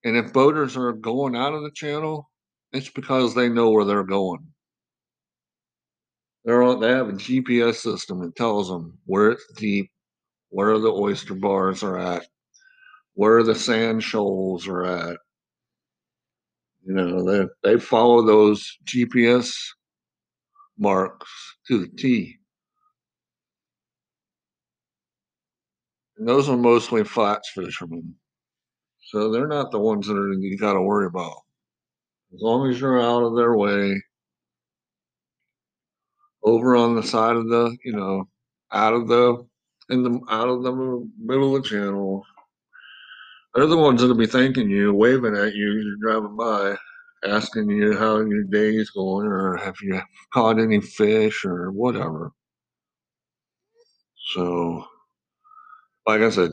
and 0.05 0.16
if 0.16 0.33
boaters 0.33 0.77
are 0.77 0.92
going 0.92 1.37
out 1.37 1.55
of 1.55 1.62
the 1.62 1.70
channel, 1.70 2.31
it's 2.73 2.90
because 2.90 3.35
they 3.35 3.49
know 3.49 3.70
where 3.70 3.85
they're 3.85 4.05
going. 4.05 4.49
They're 6.44 6.62
on, 6.62 6.81
they 6.81 6.88
have 6.88 7.09
a 7.09 7.12
GPS 7.12 7.76
system 7.76 8.20
that 8.20 8.37
tells 8.37 8.68
them 8.68 8.98
where 9.07 9.31
it's 9.31 9.46
deep, 9.57 9.90
where 10.50 10.78
the 10.78 10.90
oyster 10.90 11.35
bars 11.35 11.83
are 11.83 11.98
at, 11.98 12.26
where 13.14 13.42
the 13.42 13.55
sand 13.55 14.02
shoals 14.02 14.66
are 14.66 14.85
at. 14.85 15.18
You 16.85 16.94
know, 16.94 17.24
they, 17.24 17.46
they 17.62 17.78
follow 17.78 18.26
those 18.26 18.76
GPS 18.85 19.55
marks 20.78 21.31
to 21.68 21.78
the 21.78 21.88
T. 21.96 22.38
And 26.16 26.26
those 26.28 26.48
are 26.48 26.57
mostly 26.57 27.05
flats 27.05 27.50
fishermen. 27.55 28.14
So 29.11 29.31
they're 29.31 29.48
not 29.48 29.70
the 29.70 29.78
ones 29.78 30.07
that 30.07 30.16
are, 30.16 30.33
you 30.33 30.59
got 30.59 30.72
to 30.74 30.81
worry 30.81 31.07
about. 31.07 31.37
As 32.35 32.40
long 32.40 32.68
as 32.68 32.81
you're 32.81 33.00
out 33.00 33.22
of 33.22 33.37
their 33.37 33.57
way, 33.57 34.02
over 36.44 36.76
on 36.76 36.96
the 36.96 37.02
side 37.02 37.37
of 37.37 37.48
the, 37.48 37.76
you 37.85 37.92
know, 37.92 38.28
out 38.72 38.94
of 38.94 39.09
the, 39.09 39.46
in 39.90 40.02
the, 40.02 40.20
out 40.31 40.48
of 40.48 40.62
the 40.62 40.72
middle 41.18 41.57
of 41.57 41.62
the 41.62 41.68
channel, 41.68 42.24
they're 43.55 43.66
the 43.66 43.76
ones 43.76 44.00
that'll 44.00 44.16
be 44.16 44.26
thanking 44.26 44.70
you, 44.70 44.94
waving 44.94 45.37
at 45.37 45.55
you 45.55 45.78
as 45.78 45.85
you're 45.85 45.96
driving 46.00 46.37
by, 46.37 46.76
asking 47.24 47.68
you 47.70 47.96
how 47.96 48.20
your 48.20 48.44
day's 48.44 48.90
going, 48.90 49.26
or 49.26 49.57
have 49.57 49.76
you 49.83 50.00
caught 50.33 50.59
any 50.59 50.81
fish, 50.81 51.44
or 51.44 51.70
whatever. 51.70 52.33
So, 54.35 54.87
like 56.07 56.22
I 56.22 56.31
said, 56.31 56.52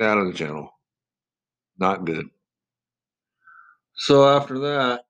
out 0.00 0.18
of 0.18 0.26
the 0.26 0.32
channel. 0.32 0.70
Not 1.78 2.04
good. 2.04 2.28
So 3.96 4.28
after 4.28 4.58
that, 4.60 5.04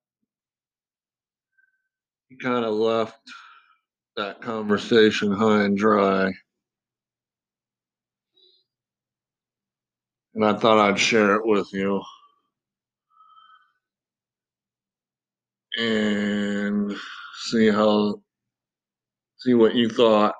he 2.28 2.36
kind 2.36 2.64
of 2.64 2.74
left 2.74 3.20
that 4.16 4.40
conversation 4.40 5.30
high 5.30 5.64
and 5.64 5.76
dry. 5.76 6.32
And 10.34 10.44
I 10.44 10.54
thought 10.54 10.78
I'd 10.78 10.98
share 10.98 11.34
it 11.34 11.46
with 11.46 11.70
you. 11.72 12.02
And 15.78 16.96
see 17.48 17.68
how, 17.68 18.22
see 19.38 19.54
what 19.54 19.74
you 19.74 19.90
thought. 19.90 20.34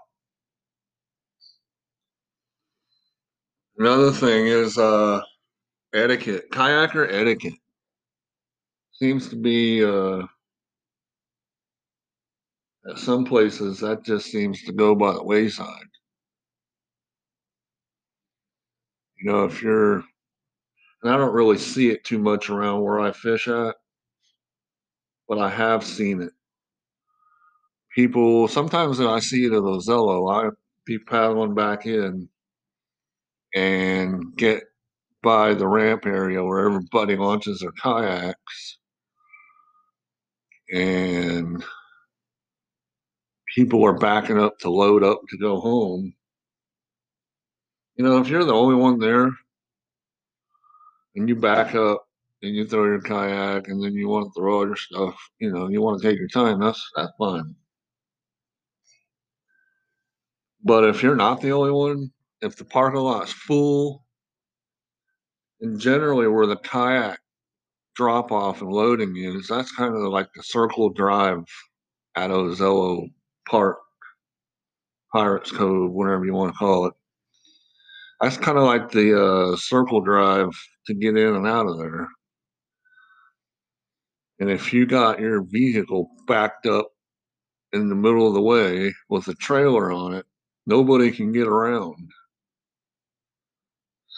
Another 3.79 4.11
thing 4.11 4.47
is 4.47 4.79
uh, 4.79 5.21
etiquette, 5.93 6.51
kayaker 6.51 7.07
etiquette 7.12 7.53
seems 8.93 9.29
to 9.29 9.37
be 9.37 9.85
uh, 9.85 10.23
at 12.88 12.99
some 12.99 13.25
places 13.25 13.81
that 13.81 14.05
just 14.05 14.27
seems 14.27 14.62
to 14.62 14.72
go 14.72 14.94
by 14.94 15.12
the 15.12 15.22
wayside. 15.22 15.88
You 19.18 19.31
know, 19.31 19.44
if 19.44 19.62
you're, 19.62 19.96
and 21.03 21.12
I 21.12 21.16
don't 21.16 21.33
really 21.33 21.59
see 21.59 21.90
it 21.90 22.05
too 22.05 22.18
much 22.18 22.51
around 22.51 22.83
where 22.83 23.01
I 23.01 23.12
fish 23.12 23.49
at, 23.49 23.77
but 25.29 25.38
I 25.38 25.49
have 25.49 25.85
seen 25.85 26.22
it. 26.22 26.33
People, 27.94 28.46
sometimes 28.46 28.99
when 28.99 29.09
I 29.09 29.20
see 29.20 29.46
it 29.46 29.53
at 29.53 29.62
Ozello, 29.62 30.31
I 30.31 30.51
be 30.85 30.99
paddling 30.99 31.55
back 31.55 31.87
in 31.87 32.29
and 33.55 34.37
get 34.37 34.64
by 35.22 35.55
the 35.55 35.66
ramp 35.66 36.07
area 36.07 36.44
where 36.44 36.66
everybody 36.66 37.16
launches 37.16 37.61
their 37.61 37.72
kayaks 37.72 38.79
and 40.72 41.64
people 43.57 43.83
are 43.87 43.99
backing 43.99 44.38
up 44.38 44.59
to 44.59 44.69
load 44.71 45.03
up 45.03 45.23
to 45.31 45.38
go 45.38 45.59
home. 45.59 46.12
You 47.97 48.05
know, 48.05 48.19
if 48.19 48.29
you're 48.29 48.45
the 48.45 48.53
only 48.53 48.75
one 48.75 48.99
there 48.99 49.31
and 51.14 51.27
you 51.27 51.35
back 51.35 51.75
up 51.75 52.07
and 52.42 52.55
you 52.55 52.66
throw 52.66 52.85
your 52.85 53.01
kayak 53.01 53.69
and 53.69 53.83
then 53.83 53.95
you 53.95 54.09
want 54.09 54.27
to 54.27 54.38
throw 54.38 54.59
all 54.59 54.66
your 54.66 54.77
stuff, 54.77 55.16
you 55.38 55.51
know, 55.51 55.69
you 55.69 55.81
want 55.81 56.01
to 56.01 56.07
take 56.07 56.19
your 56.19 56.29
time, 56.29 56.61
that's 56.61 56.87
that's 56.95 57.12
fine. 57.19 57.55
But 60.62 60.85
if 60.85 61.03
you're 61.03 61.16
not 61.16 61.40
the 61.40 61.53
only 61.53 61.71
one, 61.71 62.11
if 62.42 62.57
the 62.57 62.64
parking 62.66 63.01
lot's 63.01 63.33
full, 63.33 64.05
and 65.62 65.81
generally 65.81 66.29
where 66.29 66.47
the 66.47 66.59
kayak 66.59 67.21
drop 67.95 68.31
off 68.33 68.61
and 68.61 68.71
loading 68.71 69.16
is, 69.16 69.49
that's 69.49 69.73
kind 69.73 69.95
of 69.95 70.12
like 70.12 70.29
the 70.35 70.42
circle 70.42 70.90
drive 70.90 71.42
at 72.16 72.29
Ozello 72.31 73.09
Park, 73.49 73.79
Pirates 75.13 75.51
Cove, 75.51 75.93
whatever 75.93 76.25
you 76.25 76.35
want 76.35 76.53
to 76.53 76.59
call 76.59 76.87
it. 76.87 76.95
That's 78.21 78.37
kind 78.37 78.59
of 78.59 78.65
like 78.65 78.91
the 78.91 79.23
uh, 79.23 79.57
circle 79.57 80.01
drive 80.01 80.51
to 80.87 80.95
get 80.95 81.17
in 81.17 81.35
and 81.35 81.47
out 81.47 81.67
of 81.67 81.79
there. 81.79 82.09
And 84.39 84.51
if 84.51 84.73
you 84.73 84.87
got 84.87 85.21
your 85.21 85.43
vehicle 85.43 86.11
backed 86.27 86.67
up 86.67 86.89
in 87.73 87.89
the 87.89 87.95
middle 87.95 88.29
of 88.29 88.35
the 88.35 88.41
way 88.41 88.95
with 89.09 89.29
a 89.29 89.35
trailer 89.35 89.91
on 89.93 90.15
it, 90.15 90.27
nobody 90.67 91.11
can 91.11 91.33
get 91.33 91.47
around. 91.47 92.11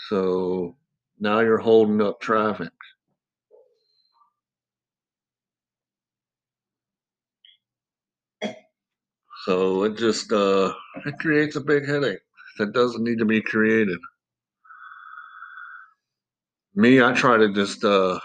So 0.08 0.76
now 1.18 1.40
you're 1.40 1.58
holding 1.58 2.00
up 2.00 2.20
traffic. 2.20 2.72
So 9.48 9.84
it 9.84 9.96
just 9.96 10.30
uh, 10.30 10.74
it 11.06 11.18
creates 11.18 11.56
a 11.56 11.62
big 11.62 11.86
headache 11.86 12.20
that 12.58 12.74
doesn't 12.74 13.02
need 13.02 13.18
to 13.18 13.24
be 13.24 13.40
created. 13.40 13.98
Me, 16.74 17.00
I 17.00 17.14
try 17.14 17.38
to 17.38 17.50
just 17.54 17.82
uh, 17.82 18.20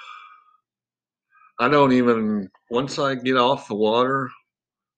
I 1.61 1.69
don't 1.69 1.93
even 1.93 2.49
once 2.69 2.99
I 2.99 3.15
get 3.15 3.37
off 3.37 3.69
the 3.69 3.75
water, 3.75 4.29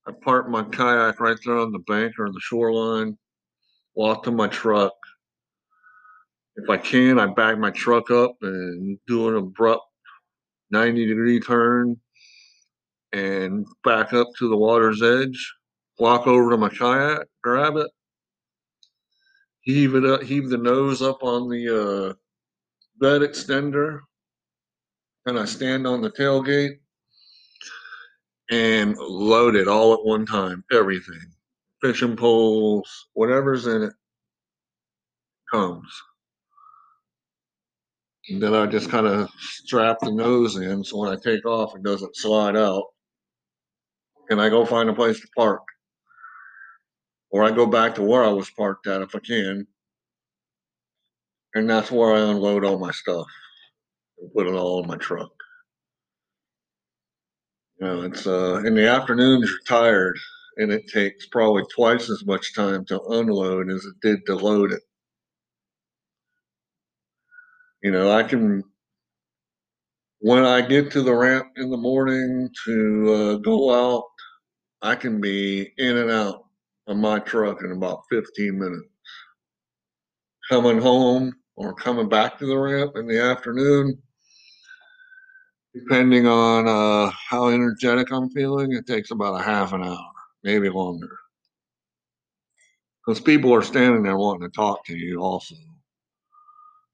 I 0.08 0.14
park 0.24 0.50
my 0.50 0.64
kayak 0.64 1.20
right 1.20 1.38
there 1.46 1.60
on 1.60 1.72
the 1.72 1.86
bank 1.86 2.14
or 2.18 2.32
the 2.32 2.42
shoreline, 2.42 3.20
walk 3.94 4.24
to 4.24 4.32
my 4.32 4.48
truck. 4.48 4.94
If 6.56 6.68
I 6.72 6.78
can, 6.78 7.20
I 7.20 7.28
back 7.28 7.60
my 7.60 7.70
truck 7.70 8.10
up 8.10 8.36
and 8.42 8.98
do 9.06 9.30
an 9.30 9.36
abrupt 9.36 9.86
90 10.72 11.06
degree 11.06 11.40
turn 11.40 11.98
and 13.14 13.68
back 13.84 14.12
up 14.12 14.30
to 14.40 14.50
the 14.50 14.58
water's 14.58 15.04
edge, 15.04 15.54
walk 16.00 16.28
over 16.28 16.52
to 16.52 16.58
my 16.58 16.70
kayak, 16.70 17.28
grab 17.44 17.76
it, 17.78 17.90
heave 19.62 19.96
it 19.96 20.06
up, 20.06 20.24
heave 20.24 20.50
the 20.50 20.58
nose 20.58 21.02
up 21.02 21.24
on 21.24 21.50
the 21.50 21.68
uh, 22.10 22.14
bed 23.00 23.22
extender, 23.22 24.00
and 25.26 25.40
I 25.40 25.46
stand 25.46 25.88
on 25.88 26.02
the 26.02 26.12
tailgate 26.12 26.80
and 28.52 28.96
load 28.98 29.56
it 29.56 29.68
all 29.68 29.94
at 29.94 30.06
one 30.06 30.26
time, 30.26 30.64
everything. 30.72 31.32
Fishing 31.82 32.16
poles, 32.16 33.08
whatever's 33.14 33.68
in 33.68 33.84
it 33.84 33.94
comes. 35.52 35.88
And 38.30 38.42
then 38.42 38.56
I 38.56 38.66
just 38.66 38.90
kind 38.90 39.06
of 39.06 39.30
strap 39.40 39.98
the 40.02 40.12
nose 40.12 40.56
in 40.56 40.84
so 40.84 40.98
when 40.98 41.12
I 41.12 41.16
take 41.16 41.46
off, 41.46 41.76
it 41.76 41.84
doesn't 41.84 42.16
slide 42.16 42.56
out. 42.56 42.86
And 44.30 44.42
I 44.42 44.50
go 44.50 44.66
find 44.66 44.90
a 44.90 44.94
place 44.94 45.20
to 45.20 45.28
park. 45.36 45.62
Or 47.32 47.44
I 47.44 47.52
go 47.52 47.66
back 47.66 47.96
to 47.96 48.04
where 48.04 48.24
I 48.24 48.30
was 48.30 48.50
parked 48.50 48.88
at 48.88 49.02
if 49.02 49.16
I 49.16 49.20
can. 49.20 49.68
And 51.54 51.70
that's 51.70 51.92
where 51.92 52.14
I 52.14 52.20
unload 52.20 52.66
all 52.66 52.80
my 52.80 52.92
stuff 52.92 53.28
and 54.20 54.34
put 54.34 54.48
it 54.48 54.54
all 54.54 54.82
in 54.82 54.88
my 54.88 54.98
truck. 54.98 55.32
You 57.80 57.88
know, 57.88 58.02
it's 58.04 58.26
uh, 58.26 58.62
in 58.66 58.76
the 58.76 58.88
afternoons 58.88 59.50
you're 59.50 59.60
tired, 59.68 60.18
and 60.58 60.72
it 60.72 60.88
takes 60.88 61.26
probably 61.28 61.64
twice 61.74 62.10
as 62.10 62.26
much 62.26 62.56
time 62.56 62.86
to 62.86 63.02
unload 63.02 63.70
as 63.70 63.84
it 63.86 63.96
did 64.02 64.26
to 64.28 64.36
load 64.36 64.72
it. 64.72 64.82
You 67.84 67.92
know, 67.92 68.12
I 68.12 68.24
can 68.24 68.64
when 70.20 70.44
I 70.46 70.62
get 70.62 70.92
to 70.92 71.04
the 71.04 71.14
ramp 71.14 71.50
in 71.58 71.70
the 71.70 71.78
morning 71.78 72.50
to 72.66 73.14
uh, 73.14 73.36
go 73.36 73.98
out, 73.98 74.06
I 74.82 74.96
can 74.96 75.22
be 75.22 75.74
in 75.78 75.98
and 75.98 76.10
out 76.10 76.45
of 76.88 76.98
my 76.98 77.20
truck 77.20 77.62
in 77.64 77.72
about 77.72 78.02
15 78.12 78.58
minutes. 78.58 78.88
Coming 80.50 80.80
home 80.80 81.34
or 81.56 81.74
coming 81.74 82.08
back 82.08 82.38
to 82.40 82.46
the 82.46 82.58
ramp 82.58 82.94
in 82.96 83.08
the 83.08 83.20
afternoon, 83.20 83.98
depending 85.74 86.28
on 86.28 86.68
uh, 86.68 87.12
how 87.30 87.50
energetic 87.50 88.12
I'm 88.12 88.30
feeling, 88.30 88.74
it 88.74 88.86
takes 88.86 89.12
about 89.12 89.40
a 89.40 89.44
half 89.44 89.74
an 89.74 89.84
hour, 89.84 90.12
maybe 90.44 90.70
longer. 90.70 91.18
Because 93.06 93.20
people 93.20 93.54
are 93.54 93.62
standing 93.62 94.04
there 94.04 94.18
wanting 94.18 94.50
to 94.50 94.56
talk 94.56 94.86
to 94.86 94.96
you 94.96 95.22
also. 95.22 95.56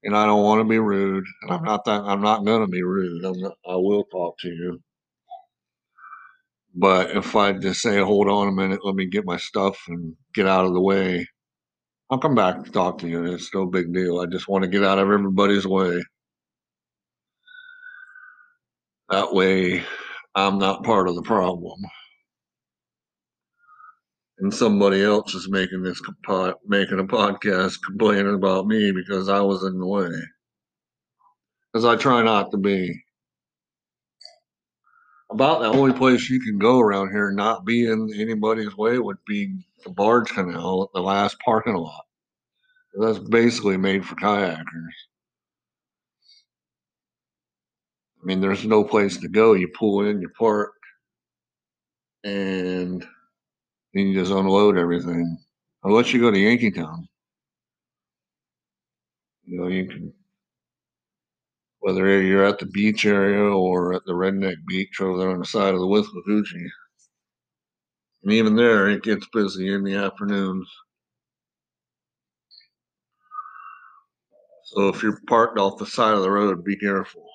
And 0.04 0.16
I 0.16 0.26
don't 0.26 0.42
want 0.42 0.60
to 0.60 0.64
be 0.64 0.78
rude, 0.78 1.24
and 1.42 1.52
I'm 1.52 1.62
not 1.62 1.84
that 1.84 2.02
I'm 2.02 2.20
not 2.20 2.44
gonna 2.44 2.66
be 2.66 2.82
rude. 2.82 3.24
I'm 3.24 3.38
not, 3.38 3.52
I 3.68 3.76
will 3.76 4.04
talk 4.04 4.36
to 4.40 4.48
you. 4.48 4.80
But 6.74 7.10
if 7.10 7.36
I 7.36 7.52
just 7.52 7.82
say, 7.82 7.98
hold 7.98 8.28
on 8.28 8.48
a 8.48 8.52
minute, 8.52 8.80
let 8.84 8.94
me 8.94 9.06
get 9.06 9.26
my 9.26 9.36
stuff 9.36 9.78
and 9.88 10.14
get 10.34 10.46
out 10.46 10.64
of 10.64 10.72
the 10.72 10.80
way, 10.80 11.26
I'll 12.10 12.18
come 12.18 12.34
back 12.34 12.64
to 12.64 12.70
talk 12.70 12.98
to 12.98 13.08
you. 13.08 13.24
It's 13.26 13.54
no 13.54 13.66
big 13.66 13.92
deal. 13.92 14.20
I 14.20 14.26
just 14.26 14.48
want 14.48 14.64
to 14.64 14.70
get 14.70 14.84
out 14.84 14.98
of 14.98 15.10
everybody's 15.10 15.66
way. 15.66 16.02
That 19.10 19.34
way, 19.34 19.82
I'm 20.34 20.58
not 20.58 20.84
part 20.84 21.08
of 21.08 21.14
the 21.14 21.22
problem. 21.22 21.78
And 24.38 24.52
somebody 24.52 25.02
else 25.02 25.34
is 25.34 25.48
making 25.50 25.82
this 25.82 26.00
pod, 26.24 26.54
making 26.66 26.98
a 26.98 27.04
podcast 27.04 27.76
complaining 27.86 28.34
about 28.34 28.66
me 28.66 28.92
because 28.92 29.28
I 29.28 29.40
was 29.40 29.62
in 29.64 29.78
the 29.78 29.86
way. 29.86 30.10
Because 31.72 31.84
I 31.84 31.96
try 31.96 32.22
not 32.22 32.50
to 32.50 32.56
be. 32.56 33.02
About 35.32 35.62
the 35.62 35.68
only 35.68 35.94
place 35.94 36.28
you 36.28 36.40
can 36.40 36.58
go 36.58 36.78
around 36.78 37.08
here 37.10 37.28
and 37.28 37.36
not 37.36 37.64
be 37.64 37.86
in 37.86 38.12
anybody's 38.14 38.76
way 38.76 38.98
would 38.98 39.16
be 39.26 39.64
the 39.82 39.90
barge 39.90 40.28
canal 40.28 40.82
at 40.82 40.92
the 40.92 41.00
last 41.00 41.38
parking 41.40 41.74
lot. 41.74 42.04
That's 42.94 43.18
basically 43.18 43.78
made 43.78 44.04
for 44.04 44.14
kayakers. 44.16 44.92
I 48.22 48.26
mean, 48.26 48.42
there's 48.42 48.66
no 48.66 48.84
place 48.84 49.16
to 49.18 49.28
go. 49.28 49.54
You 49.54 49.68
pull 49.68 50.04
in, 50.04 50.20
you 50.20 50.28
park, 50.38 50.74
and 52.24 53.00
then 53.94 54.06
you 54.08 54.14
just 54.14 54.32
unload 54.32 54.76
everything. 54.76 55.38
Unless 55.82 56.12
you 56.12 56.20
go 56.20 56.30
to 56.30 56.36
Yankeetown. 56.36 57.06
You 59.44 59.60
know, 59.60 59.68
you 59.68 59.86
can, 59.88 60.12
whether 61.82 62.22
you're 62.22 62.44
at 62.44 62.60
the 62.60 62.66
beach 62.66 63.04
area 63.04 63.42
or 63.42 63.94
at 63.94 64.04
the 64.06 64.12
redneck 64.12 64.56
beach 64.68 65.00
over 65.00 65.18
there 65.18 65.30
on 65.30 65.40
the 65.40 65.44
side 65.44 65.74
of 65.74 65.80
the 65.80 65.86
Withlacoochee. 65.86 66.70
And 68.22 68.32
even 68.32 68.56
there, 68.56 68.88
it 68.88 69.02
gets 69.02 69.26
busy 69.32 69.72
in 69.74 69.84
the 69.84 69.96
afternoons. 69.96 70.68
So 74.64 74.88
if 74.88 75.02
you're 75.02 75.20
parked 75.28 75.58
off 75.58 75.78
the 75.78 75.86
side 75.86 76.14
of 76.14 76.22
the 76.22 76.30
road, 76.30 76.64
be 76.64 76.76
careful. 76.76 77.26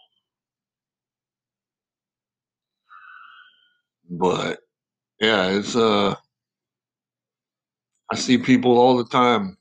But 4.10 4.60
yeah, 5.22 5.50
it's 5.50 5.76
uh 5.76 6.16
I 8.12 8.16
see 8.16 8.38
people 8.38 8.78
all 8.78 8.98
the 8.98 9.06
time 9.10 9.57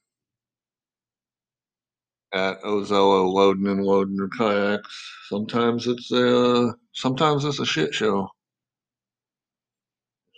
at 2.37 2.61
Ozello 2.63 3.33
loading 3.33 3.67
and 3.67 3.83
loading 3.83 4.17
their 4.17 4.29
kayaks. 4.29 5.13
Sometimes 5.29 5.87
it's 5.87 6.13
a 6.13 6.69
uh, 6.69 6.73
sometimes 6.93 7.45
it's 7.45 7.61
a 7.61 7.67
shit 7.67 7.95
show. 7.95 8.29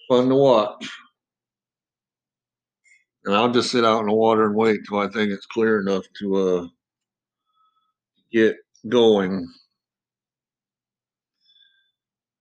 Fun 0.08 0.28
to 0.28 0.34
watch. 0.36 0.88
And 3.24 3.34
I'll 3.34 3.50
just 3.50 3.70
sit 3.70 3.84
out 3.84 4.00
in 4.00 4.06
the 4.06 4.14
water 4.14 4.46
and 4.46 4.54
wait 4.54 4.80
till 4.88 5.00
I 5.00 5.08
think 5.08 5.32
it's 5.32 5.46
clear 5.46 5.80
enough 5.80 6.04
to 6.20 6.36
uh 6.36 6.66
get 8.32 8.56
going. 8.88 9.46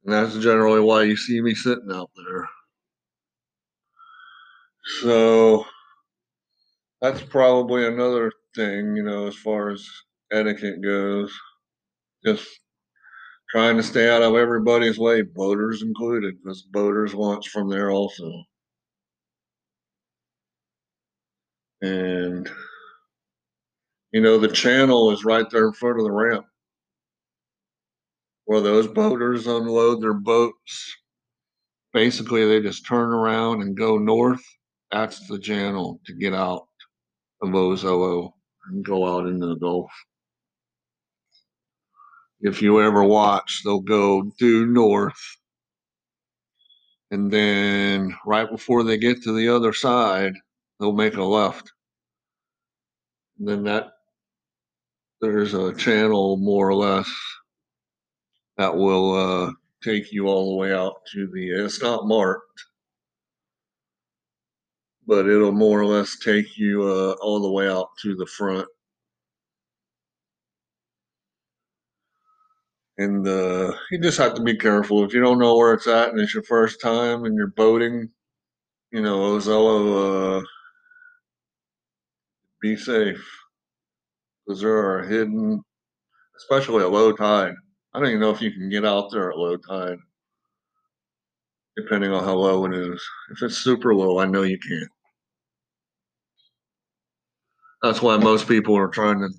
And 0.05 0.13
that's 0.13 0.37
generally 0.37 0.81
why 0.81 1.03
you 1.03 1.17
see 1.17 1.41
me 1.41 1.55
sitting 1.55 1.91
out 1.91 2.11
there. 2.15 2.47
So 5.01 5.65
that's 7.01 7.21
probably 7.21 7.85
another 7.85 8.31
thing, 8.55 8.95
you 8.95 9.03
know, 9.03 9.27
as 9.27 9.35
far 9.35 9.69
as 9.69 9.87
etiquette 10.31 10.81
goes. 10.83 11.33
Just 12.25 12.47
trying 13.49 13.77
to 13.77 13.83
stay 13.83 14.09
out 14.09 14.21
of 14.23 14.35
everybody's 14.35 14.97
way, 14.99 15.21
boaters 15.21 15.81
included, 15.81 16.35
because 16.43 16.63
boaters 16.63 17.13
launch 17.13 17.49
from 17.49 17.69
there 17.69 17.91
also. 17.91 18.31
And 21.81 22.49
you 24.11 24.21
know, 24.21 24.37
the 24.37 24.47
channel 24.47 25.11
is 25.11 25.25
right 25.25 25.49
there 25.51 25.67
in 25.67 25.73
front 25.73 25.99
of 25.99 26.05
the 26.05 26.11
ramp 26.11 26.45
where 28.45 28.61
those 28.61 28.87
boaters 28.87 29.45
unload 29.45 30.01
their 30.01 30.13
boats. 30.13 30.95
Basically, 31.93 32.45
they 32.47 32.61
just 32.61 32.87
turn 32.87 33.09
around 33.09 33.61
and 33.61 33.77
go 33.77 33.97
north. 33.97 34.43
That's 34.91 35.27
the 35.27 35.39
channel 35.39 35.99
to 36.05 36.13
get 36.13 36.33
out 36.33 36.67
of 37.41 37.49
Ozello 37.49 38.31
and 38.69 38.83
go 38.83 39.07
out 39.07 39.27
into 39.27 39.47
the 39.47 39.55
Gulf. 39.55 39.91
If 42.39 42.61
you 42.61 42.81
ever 42.81 43.03
watch, 43.03 43.61
they'll 43.63 43.79
go 43.79 44.23
due 44.37 44.65
north. 44.67 45.37
And 47.09 47.31
then 47.31 48.15
right 48.25 48.49
before 48.49 48.83
they 48.83 48.97
get 48.97 49.23
to 49.23 49.35
the 49.35 49.49
other 49.49 49.73
side, 49.73 50.33
they'll 50.79 50.91
make 50.91 51.15
a 51.15 51.23
left. 51.23 51.71
And 53.39 53.47
then 53.47 53.63
that 53.63 53.93
there's 55.21 55.53
a 55.53 55.73
channel 55.73 56.37
more 56.37 56.69
or 56.69 56.75
less 56.75 57.11
that 58.57 58.75
will 58.75 59.15
uh, 59.15 59.51
take 59.83 60.11
you 60.11 60.27
all 60.27 60.51
the 60.51 60.57
way 60.57 60.73
out 60.73 60.95
to 61.13 61.27
the. 61.33 61.49
It's 61.51 61.81
not 61.81 62.07
marked, 62.07 62.63
but 65.07 65.27
it'll 65.27 65.53
more 65.53 65.79
or 65.79 65.85
less 65.85 66.19
take 66.19 66.57
you 66.57 66.83
uh, 66.83 67.15
all 67.21 67.41
the 67.41 67.49
way 67.49 67.69
out 67.69 67.87
to 68.01 68.13
the 68.15 68.25
front. 68.25 68.67
And 72.97 73.25
uh, 73.27 73.73
you 73.91 73.99
just 73.99 74.17
have 74.17 74.33
to 74.33 74.41
be 74.41 74.57
careful 74.57 75.03
if 75.05 75.13
you 75.13 75.21
don't 75.21 75.39
know 75.39 75.55
where 75.55 75.73
it's 75.73 75.87
at 75.87 76.09
and 76.09 76.19
it's 76.19 76.33
your 76.33 76.43
first 76.43 76.81
time 76.81 77.23
and 77.23 77.35
you're 77.35 77.47
boating. 77.47 78.09
You 78.91 79.01
know, 79.01 79.19
Ozello, 79.37 80.39
uh, 80.41 80.45
be 82.61 82.75
safe 82.75 83.23
because 84.45 84.61
there 84.61 84.77
are 84.77 85.03
hidden, 85.03 85.61
especially 86.37 86.83
at 86.83 86.91
low 86.91 87.11
tide. 87.13 87.53
I 87.93 87.99
don't 87.99 88.09
even 88.09 88.21
know 88.21 88.31
if 88.31 88.41
you 88.41 88.51
can 88.51 88.69
get 88.69 88.85
out 88.85 89.11
there 89.11 89.29
at 89.29 89.37
low 89.37 89.57
tide, 89.57 89.97
depending 91.75 92.11
on 92.11 92.23
how 92.23 92.33
low 92.35 92.65
it 92.65 92.73
is. 92.73 93.03
If 93.31 93.43
it's 93.43 93.57
super 93.57 93.93
low, 93.93 94.19
I 94.19 94.25
know 94.25 94.43
you 94.43 94.57
can't. 94.57 94.89
That's 97.81 98.01
why 98.01 98.17
most 98.17 98.47
people 98.47 98.77
are 98.77 98.87
trying 98.87 99.19
to. 99.19 99.29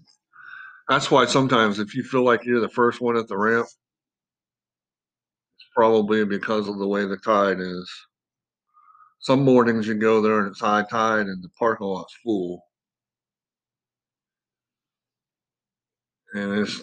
That's 0.88 1.10
why 1.10 1.26
sometimes 1.26 1.78
if 1.78 1.94
you 1.94 2.02
feel 2.02 2.24
like 2.24 2.44
you're 2.44 2.60
the 2.60 2.68
first 2.68 3.00
one 3.00 3.16
at 3.16 3.28
the 3.28 3.36
ramp, 3.36 3.66
it's 3.66 5.66
probably 5.74 6.24
because 6.24 6.68
of 6.68 6.78
the 6.78 6.86
way 6.86 7.04
the 7.04 7.18
tide 7.18 7.60
is. 7.60 7.90
Some 9.20 9.44
mornings 9.44 9.86
you 9.86 9.94
go 9.94 10.22
there 10.22 10.38
and 10.38 10.48
it's 10.48 10.60
high 10.60 10.84
tide 10.88 11.26
and 11.26 11.42
the 11.42 11.50
parking 11.58 11.88
lot's 11.88 12.14
full. 12.24 12.62
And 16.34 16.60
it's, 16.60 16.80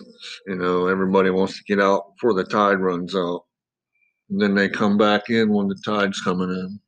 you 0.48 0.56
know, 0.56 0.88
everybody 0.88 1.30
wants 1.30 1.58
to 1.58 1.64
get 1.64 1.80
out 1.80 2.16
before 2.16 2.34
the 2.34 2.44
tide 2.44 2.80
runs 2.80 3.16
out. 3.16 3.44
And 4.30 4.42
then 4.42 4.56
they 4.56 4.70
come 4.70 4.98
back 4.98 5.30
in 5.30 5.54
when 5.54 5.68
the 5.68 5.80
tide's 5.86 6.20
coming 6.22 6.50
in. 6.50 6.80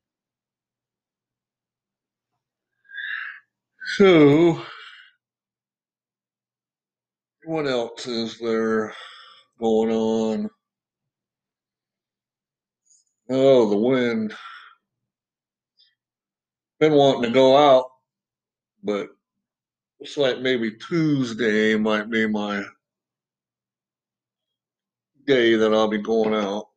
So, 3.98 4.62
what 7.46 7.66
else 7.66 8.06
is 8.06 8.38
there 8.38 8.94
going 9.60 9.90
on? 9.90 10.52
Oh, 13.32 13.68
the 13.68 13.76
wind. 13.76 14.36
Been 16.80 16.94
wanting 16.94 17.24
to 17.24 17.32
go 17.32 17.58
out, 17.58 17.86
but 18.84 19.10
looks 20.00 20.16
like 20.16 20.42
maybe 20.42 20.74
Tuesday 20.74 21.76
might 21.76 22.12
be 22.12 22.28
my 22.28 22.64
day 25.26 25.56
that 25.56 25.74
I'll 25.74 25.88
be 25.88 26.04
going 26.04 26.36
out. 26.36 26.68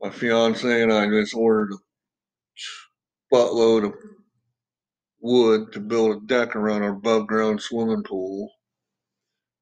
My 0.00 0.10
fiance 0.10 0.80
and 0.80 0.92
I 0.92 1.08
just 1.08 1.34
ordered 1.34 1.72
a 1.72 3.34
buttload 3.34 3.86
of 3.86 3.94
wood 5.20 5.72
to 5.72 5.80
build 5.80 6.16
a 6.16 6.26
deck 6.26 6.56
around 6.56 6.82
our 6.82 6.90
above 6.90 7.26
ground 7.26 7.60
swimming 7.60 8.02
pool. 8.02 8.50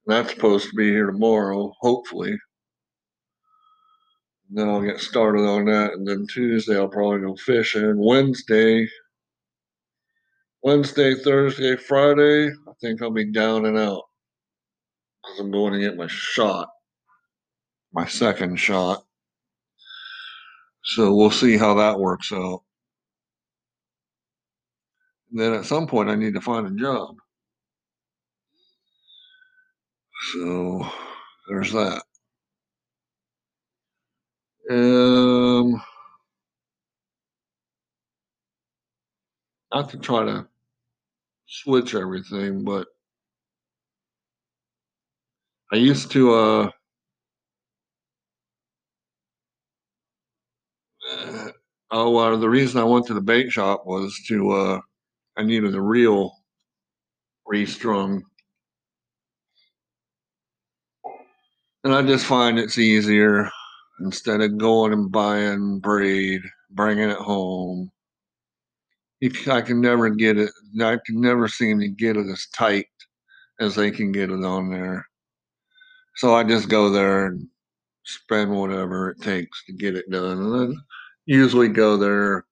That's 0.06 0.30
supposed 0.30 0.70
to 0.70 0.76
be 0.76 0.88
here 0.88 1.06
tomorrow, 1.06 1.72
hopefully. 1.80 2.30
And 4.48 4.56
then 4.56 4.68
I'll 4.68 4.82
get 4.82 5.00
started 5.00 5.42
on 5.42 5.66
that. 5.66 5.92
And 5.92 6.06
then 6.06 6.26
Tuesday, 6.26 6.76
I'll 6.76 6.88
probably 6.88 7.20
go 7.20 7.36
fishing. 7.36 7.98
Wednesday, 7.98 8.88
Wednesday, 10.62 11.14
Thursday, 11.14 11.76
Friday, 11.76 12.48
I 12.48 12.72
think 12.80 13.02
I'll 13.02 13.10
be 13.10 13.30
down 13.30 13.66
and 13.66 13.78
out 13.78 14.04
because 15.22 15.40
I'm 15.40 15.50
going 15.50 15.74
to 15.74 15.80
get 15.80 15.96
my 15.96 16.06
shot, 16.06 16.68
my 17.92 18.06
second 18.06 18.56
shot. 18.56 19.04
So 20.84 21.14
we'll 21.14 21.30
see 21.30 21.58
how 21.58 21.74
that 21.74 22.00
works 22.00 22.32
out. 22.32 22.62
Then 25.30 25.52
at 25.54 25.66
some 25.66 25.86
point, 25.86 26.08
I 26.08 26.14
need 26.14 26.34
to 26.34 26.40
find 26.40 26.66
a 26.66 26.70
job. 26.70 27.16
So 30.32 30.86
there's 31.48 31.72
that. 31.72 32.02
Um, 34.70 35.82
not 39.72 39.90
to 39.90 39.98
try 39.98 40.24
to 40.24 40.46
switch 41.46 41.94
everything, 41.94 42.64
but 42.64 42.86
I 45.72 45.76
used 45.76 46.10
to 46.12 46.32
uh, 46.34 46.70
uh 51.10 51.48
oh 51.90 52.16
uh, 52.16 52.36
the 52.36 52.48
reason 52.48 52.80
I 52.80 52.84
went 52.84 53.06
to 53.06 53.14
the 53.14 53.20
bait 53.20 53.50
shop 53.50 53.86
was 53.86 54.18
to 54.28 54.50
uh 54.50 54.80
I 55.38 55.44
needed 55.44 55.74
a 55.76 55.80
reel 55.80 56.32
restrung. 57.46 58.24
And 61.84 61.94
I 61.94 62.02
just 62.02 62.26
find 62.26 62.58
it's 62.58 62.76
easier 62.76 63.48
instead 64.00 64.40
of 64.40 64.58
going 64.58 64.92
and 64.92 65.12
buying 65.12 65.78
braid, 65.78 66.40
bringing 66.70 67.08
it 67.08 67.18
home. 67.18 67.90
I 69.48 69.60
can 69.60 69.80
never 69.80 70.10
get 70.10 70.38
it. 70.38 70.50
I 70.80 70.98
can 71.06 71.20
never 71.20 71.46
seem 71.46 71.78
to 71.80 71.88
get 71.88 72.16
it 72.16 72.26
as 72.28 72.46
tight 72.52 72.86
as 73.60 73.76
they 73.76 73.92
can 73.92 74.10
get 74.10 74.30
it 74.30 74.44
on 74.44 74.70
there. 74.70 75.06
So 76.16 76.34
I 76.34 76.42
just 76.42 76.68
go 76.68 76.90
there 76.90 77.26
and 77.26 77.46
spend 78.04 78.50
whatever 78.50 79.10
it 79.10 79.22
takes 79.22 79.64
to 79.66 79.72
get 79.72 79.94
it 79.94 80.10
done. 80.10 80.38
And 80.38 80.54
then 80.54 80.76
usually 81.26 81.68
go 81.68 81.96
there. 81.96 82.44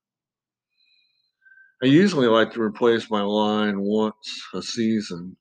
I 1.82 1.86
usually 1.86 2.26
like 2.26 2.52
to 2.52 2.62
replace 2.62 3.10
my 3.10 3.22
line 3.22 3.80
once 3.80 4.42
a 4.54 4.62
season 4.62 5.36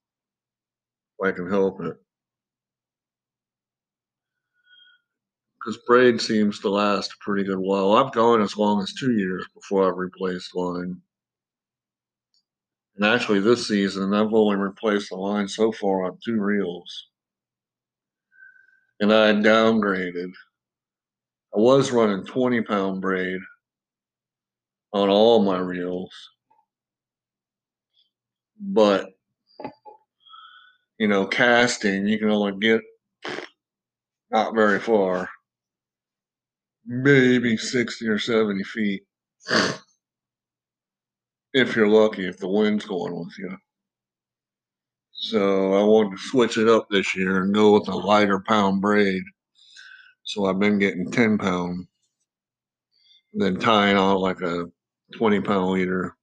if 1.20 1.28
I 1.28 1.32
can 1.32 1.50
help 1.50 1.82
it. 1.82 1.98
because 5.66 5.82
braid 5.88 6.22
seems 6.22 6.60
to 6.60 6.70
last 6.70 7.14
a 7.14 7.24
pretty 7.24 7.44
good 7.44 7.58
while. 7.58 7.94
I've 7.94 8.14
gone 8.14 8.42
as 8.42 8.56
long 8.56 8.82
as 8.84 8.94
two 8.94 9.14
years 9.14 9.46
before 9.54 9.88
I've 9.88 9.98
replaced 9.98 10.56
line. 10.56 11.02
And 12.96 13.06
actually, 13.06 13.40
this 13.40 13.68
season, 13.68 14.14
I've 14.14 14.34
only 14.34 14.58
replaced 14.58 15.10
the 15.10 15.16
line 15.16 15.48
so 15.48 15.72
far 15.72 16.06
on 16.06 16.18
two 16.24 16.40
reels. 16.40 17.08
And 19.00 19.12
I 19.12 19.34
downgraded. 19.34 20.32
I 21.56 21.60
was 21.60 21.92
running 21.92 22.26
20 22.26 22.62
pound 22.62 23.02
braid 23.02 23.40
on 24.96 25.10
all 25.10 25.44
my 25.44 25.60
reels. 25.60 26.12
But, 28.60 29.10
you 30.98 31.10
know, 31.10 31.26
casting, 31.26 32.08
you 32.08 32.18
can 32.18 32.30
only 32.30 32.58
get 32.60 32.82
not 34.32 34.56
very 34.56 34.80
far 34.80 35.30
maybe 36.86 37.58
60 37.58 38.08
or 38.08 38.20
70 38.20 38.64
feet. 38.64 39.04
if 41.54 41.76
you're 41.76 41.88
lucky, 41.88 42.28
if 42.28 42.38
the 42.38 42.48
wind's 42.48 42.86
going 42.86 43.18
with 43.18 43.38
you. 43.38 43.58
So 45.12 45.74
I 45.74 45.84
wanted 45.84 46.12
to 46.12 46.24
switch 46.24 46.58
it 46.58 46.70
up 46.70 46.88
this 46.90 47.16
year 47.16 47.44
and 47.44 47.54
go 47.54 47.74
with 47.74 47.88
a 47.88 47.96
lighter 47.96 48.40
pound 48.40 48.82
braid. 48.82 49.24
So 50.24 50.46
I've 50.46 50.60
been 50.60 50.80
getting 50.80 51.12
10 51.12 51.38
pound, 51.38 51.88
then 53.34 53.60
tying 53.60 53.98
on 53.98 54.18
like 54.18 54.42
a 54.42 54.66
20 55.14 55.42
pound 55.42 55.72
leader 55.72 56.16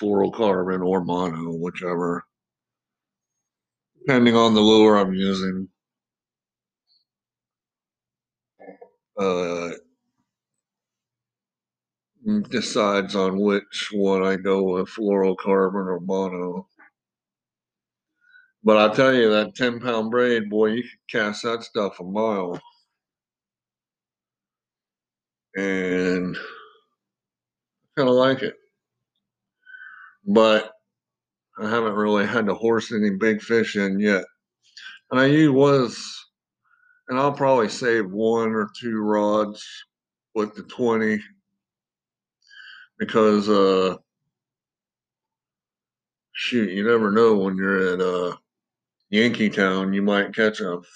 fluorocarbon 0.00 0.84
or 0.84 1.04
mono, 1.04 1.52
whichever, 1.52 2.24
depending 4.00 4.34
on 4.34 4.54
the 4.54 4.60
lure 4.60 4.96
I'm 4.96 5.14
using. 5.14 5.68
Uh, 9.16 9.70
decides 12.48 13.14
on 13.14 13.38
which 13.38 13.90
one 13.92 14.24
I 14.24 14.36
go 14.36 14.62
with, 14.62 14.88
fluorocarbon 14.88 15.86
or 15.86 16.00
mono. 16.00 16.68
But 18.64 18.78
I 18.78 18.94
tell 18.94 19.12
you, 19.14 19.30
that 19.30 19.54
10 19.54 19.78
pound 19.80 20.10
braid, 20.10 20.48
boy, 20.48 20.66
you 20.72 20.82
could 20.82 21.18
cast 21.18 21.42
that 21.42 21.62
stuff 21.62 22.00
a 22.00 22.04
mile. 22.04 22.60
And 25.56 26.36
kind 27.96 28.08
of 28.08 28.14
like 28.14 28.42
it. 28.42 28.54
But 30.26 30.72
I 31.58 31.68
haven't 31.70 31.94
really 31.94 32.26
had 32.26 32.46
to 32.46 32.54
horse 32.54 32.92
any 32.92 33.10
big 33.10 33.42
fish 33.42 33.76
in 33.76 34.00
yet. 34.00 34.24
And 35.10 35.20
I 35.20 35.48
was, 35.48 36.02
and 37.08 37.18
I'll 37.18 37.32
probably 37.32 37.68
save 37.68 38.10
one 38.10 38.52
or 38.52 38.68
two 38.80 38.98
rods 39.00 39.64
with 40.34 40.54
the 40.54 40.64
20 40.64 41.20
because 42.98 43.48
uh 43.48 43.96
shoot, 46.32 46.70
you 46.70 46.84
never 46.84 47.10
know 47.10 47.34
when 47.36 47.56
you're 47.56 47.94
at 47.94 48.00
uh 48.00 48.36
Yankeetown, 49.12 49.94
you 49.94 50.02
might 50.02 50.34
catch 50.34 50.60
a 50.60 50.80